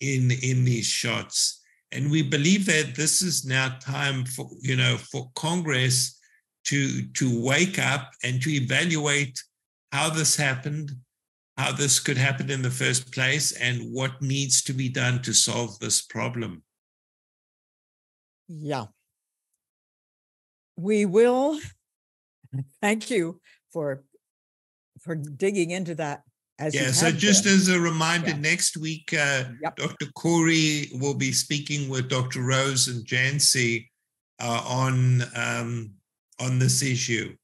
[0.00, 1.57] in, in these shots.
[1.92, 6.20] And we believe that this is now time for, you know, for Congress
[6.64, 9.42] to, to wake up and to evaluate
[9.92, 10.92] how this happened,
[11.56, 15.32] how this could happen in the first place, and what needs to be done to
[15.32, 16.62] solve this problem.
[18.48, 18.86] Yeah,
[20.76, 21.58] we will.
[22.80, 23.40] Thank you
[23.72, 24.04] for
[25.00, 26.22] for digging into that.
[26.60, 27.52] As yeah, so just been.
[27.52, 28.38] as a reminder, yeah.
[28.38, 29.76] next week, uh, yep.
[29.76, 30.06] Dr.
[30.16, 32.42] Kory will be speaking with Dr.
[32.42, 33.86] Rose and Janci
[34.40, 35.92] uh, on um,
[36.40, 37.36] on this issue.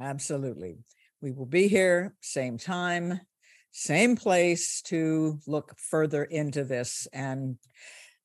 [0.00, 0.78] Absolutely,
[1.20, 3.20] we will be here same time,
[3.72, 7.58] same place to look further into this, and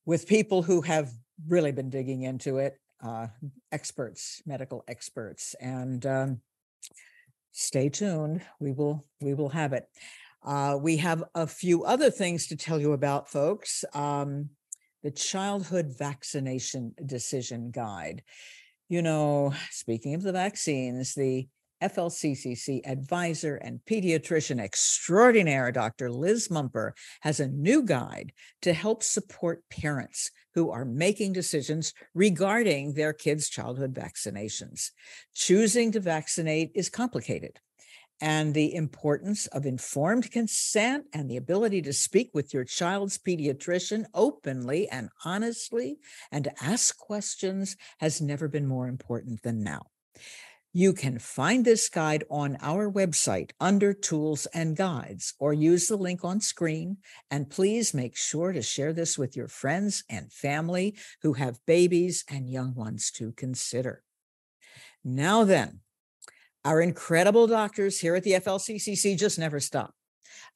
[0.06, 1.10] with people who have
[1.46, 3.26] really been digging into it uh,
[3.70, 6.40] experts, medical experts, and um,
[7.52, 8.42] stay tuned.
[8.58, 9.84] We will we will have it.
[10.44, 13.84] Uh, we have a few other things to tell you about, folks.
[13.92, 14.50] Um,
[15.02, 18.22] the childhood vaccination decision guide.
[18.88, 21.48] You know, speaking of the vaccines, the
[21.82, 26.10] FLCCC advisor and pediatrician extraordinaire, Dr.
[26.10, 28.32] Liz Mumper, has a new guide
[28.62, 34.90] to help support parents who are making decisions regarding their kids' childhood vaccinations.
[35.34, 37.58] Choosing to vaccinate is complicated.
[38.22, 44.04] And the importance of informed consent and the ability to speak with your child's pediatrician
[44.12, 45.98] openly and honestly
[46.30, 49.86] and to ask questions has never been more important than now.
[50.72, 55.96] You can find this guide on our website under Tools and Guides or use the
[55.96, 56.98] link on screen.
[57.28, 62.24] And please make sure to share this with your friends and family who have babies
[62.28, 64.04] and young ones to consider.
[65.02, 65.80] Now, then,
[66.64, 69.94] our incredible doctors here at the FLCCC just never stop.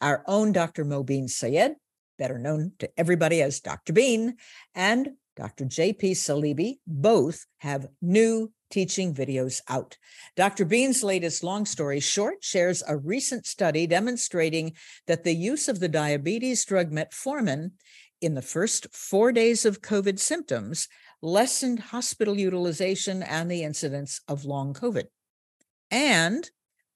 [0.00, 0.84] Our own Dr.
[0.84, 1.74] Mobeen Syed,
[2.18, 3.92] better known to everybody as Dr.
[3.92, 4.36] Bean,
[4.76, 5.64] and Dr.
[5.64, 9.96] JP Saleeby both have new teaching videos out.
[10.36, 10.64] Dr.
[10.64, 14.72] Bean's latest long story short shares a recent study demonstrating
[15.06, 17.72] that the use of the diabetes drug metformin
[18.20, 20.88] in the first four days of COVID symptoms
[21.20, 25.04] lessened hospital utilization and the incidence of long COVID.
[25.90, 26.48] And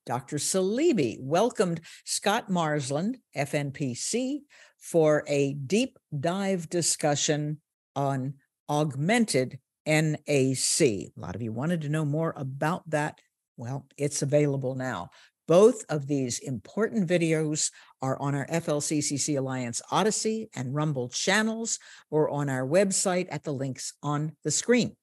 [0.06, 0.39] Dr.
[0.39, 4.40] Saleeby welcomed Scott Marsland, FNPC,
[4.78, 7.60] for a deep dive discussion
[7.98, 8.34] on
[8.70, 10.80] augmented NAC.
[10.80, 13.18] A lot of you wanted to know more about that.
[13.56, 15.10] Well, it's available now.
[15.48, 21.80] Both of these important videos are on our FLCCC Alliance Odysee and Rumble channels
[22.10, 24.94] or on our website at the links on the screen.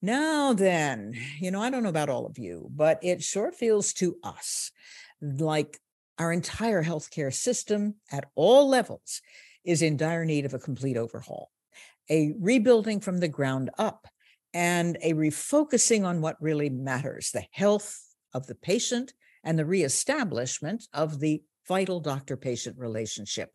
[0.00, 3.92] Now, then, you know, I don't know about all of you, but it sure feels
[3.94, 4.70] to us
[5.20, 5.80] like
[6.16, 9.20] our entire healthcare system at all levels
[9.64, 11.50] is in dire need of a complete overhaul
[12.10, 14.06] a rebuilding from the ground up
[14.54, 17.98] and a refocusing on what really matters the health
[18.34, 19.12] of the patient
[19.44, 23.50] and the reestablishment of the vital doctor patient relationship.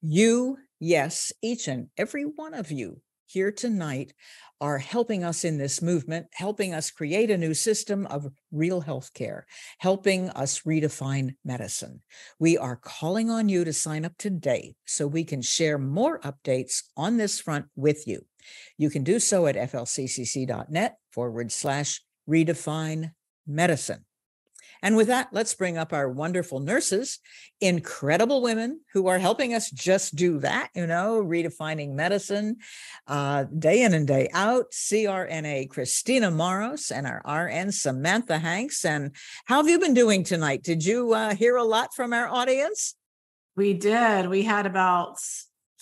[0.00, 3.00] You, yes, each and every one of you
[3.30, 4.12] here tonight
[4.60, 9.14] are helping us in this movement, helping us create a new system of real health
[9.14, 9.46] care,
[9.78, 12.02] helping us redefine medicine.
[12.40, 16.82] We are calling on you to sign up today so we can share more updates
[16.96, 18.26] on this front with you.
[18.76, 23.12] You can do so at flccc.net forward slash redefine
[23.46, 24.04] medicine.
[24.82, 27.18] And with that, let's bring up our wonderful nurses,
[27.60, 32.56] incredible women who are helping us just do that, you know, redefining medicine
[33.06, 34.70] uh, day in and day out.
[34.72, 38.84] CRNA Christina Moros and our RN Samantha Hanks.
[38.84, 40.62] And how have you been doing tonight?
[40.62, 42.94] Did you uh, hear a lot from our audience?
[43.56, 44.28] We did.
[44.28, 45.18] We had about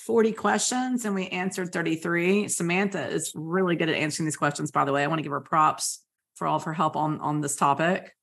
[0.09, 2.49] 40 questions and we answered 33.
[2.49, 5.05] Samantha is really good at answering these questions, by the way.
[5.05, 6.03] I want to give her props
[6.35, 8.15] for all of her help on, on this topic.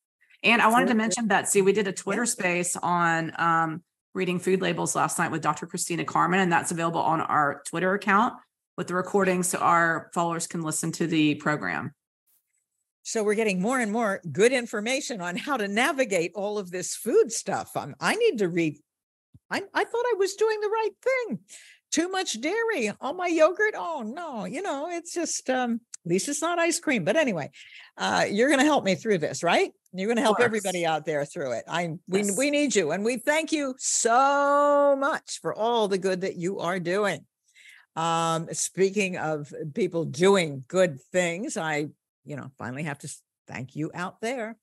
[0.46, 4.40] And I wanted to mention that, see, we did a Twitter space on um, reading
[4.40, 5.66] food labels last night with Dr.
[5.66, 8.36] Christina Carmen, and that's available on our Twitter account
[8.78, 11.94] with the recording so our followers can listen to the program.
[13.02, 16.96] So we're getting more and more good information on how to navigate all of this
[16.96, 17.76] food stuff.
[17.76, 18.78] Um, I need to read.
[19.50, 21.40] I, I thought I was doing the right thing.
[21.92, 23.74] Too much dairy on my yogurt.
[23.76, 27.04] Oh no, you know, it's just um, at least it's not ice cream.
[27.04, 27.50] But anyway,
[27.98, 29.72] uh, you're going to help me through this, right?
[29.92, 31.64] You're going to help everybody out there through it.
[31.68, 32.38] I we yes.
[32.38, 36.60] we need you, and we thank you so much for all the good that you
[36.60, 37.26] are doing.
[37.96, 41.88] Um, speaking of people doing good things, I
[42.26, 43.16] you know finally have to
[43.48, 44.58] thank you out there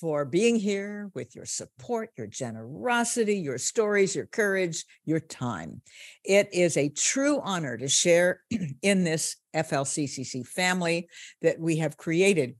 [0.00, 5.80] for being here with your support, your generosity, your stories, your courage, your time.
[6.24, 8.40] It is a true honor to share
[8.82, 11.08] in this FLCCC family
[11.42, 12.56] that we have created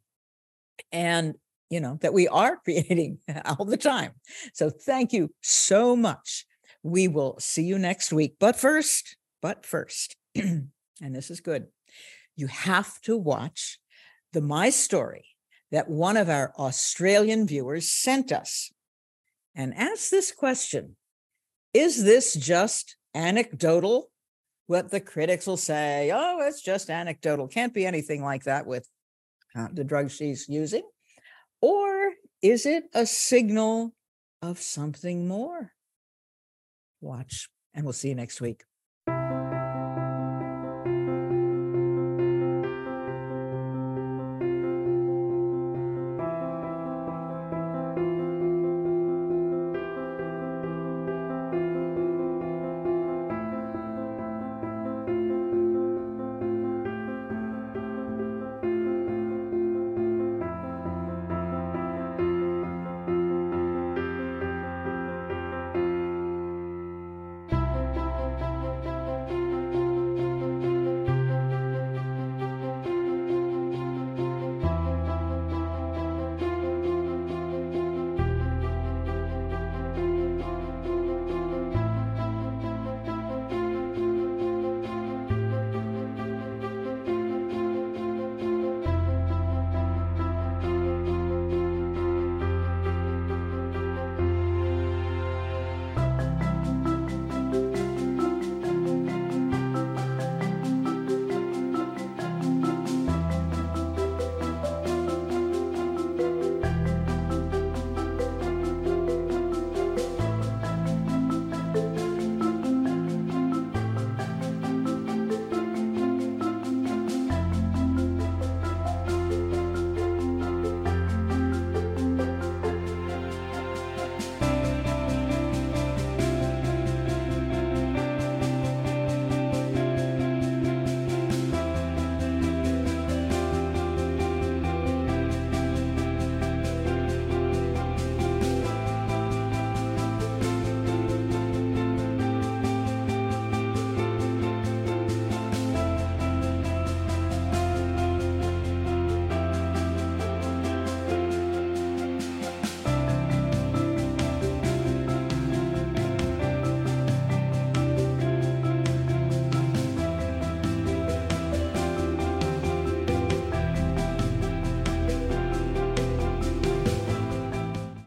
[0.92, 1.34] and
[1.70, 4.12] you know that we are creating all the time.
[4.54, 6.46] So thank you so much.
[6.82, 8.36] We will see you next week.
[8.38, 10.70] But first, but first, and
[11.00, 11.66] this is good.
[12.36, 13.78] You have to watch
[14.32, 15.24] the My Story
[15.72, 18.72] that one of our Australian viewers sent us
[19.54, 20.96] and asked this question
[21.72, 24.10] Is this just anecdotal?
[24.68, 27.46] What the critics will say, oh, it's just anecdotal.
[27.46, 28.88] Can't be anything like that with
[29.56, 30.82] uh, the drug she's using.
[31.60, 32.12] Or
[32.42, 33.94] is it a signal
[34.42, 35.72] of something more?
[37.00, 38.64] Watch, and we'll see you next week.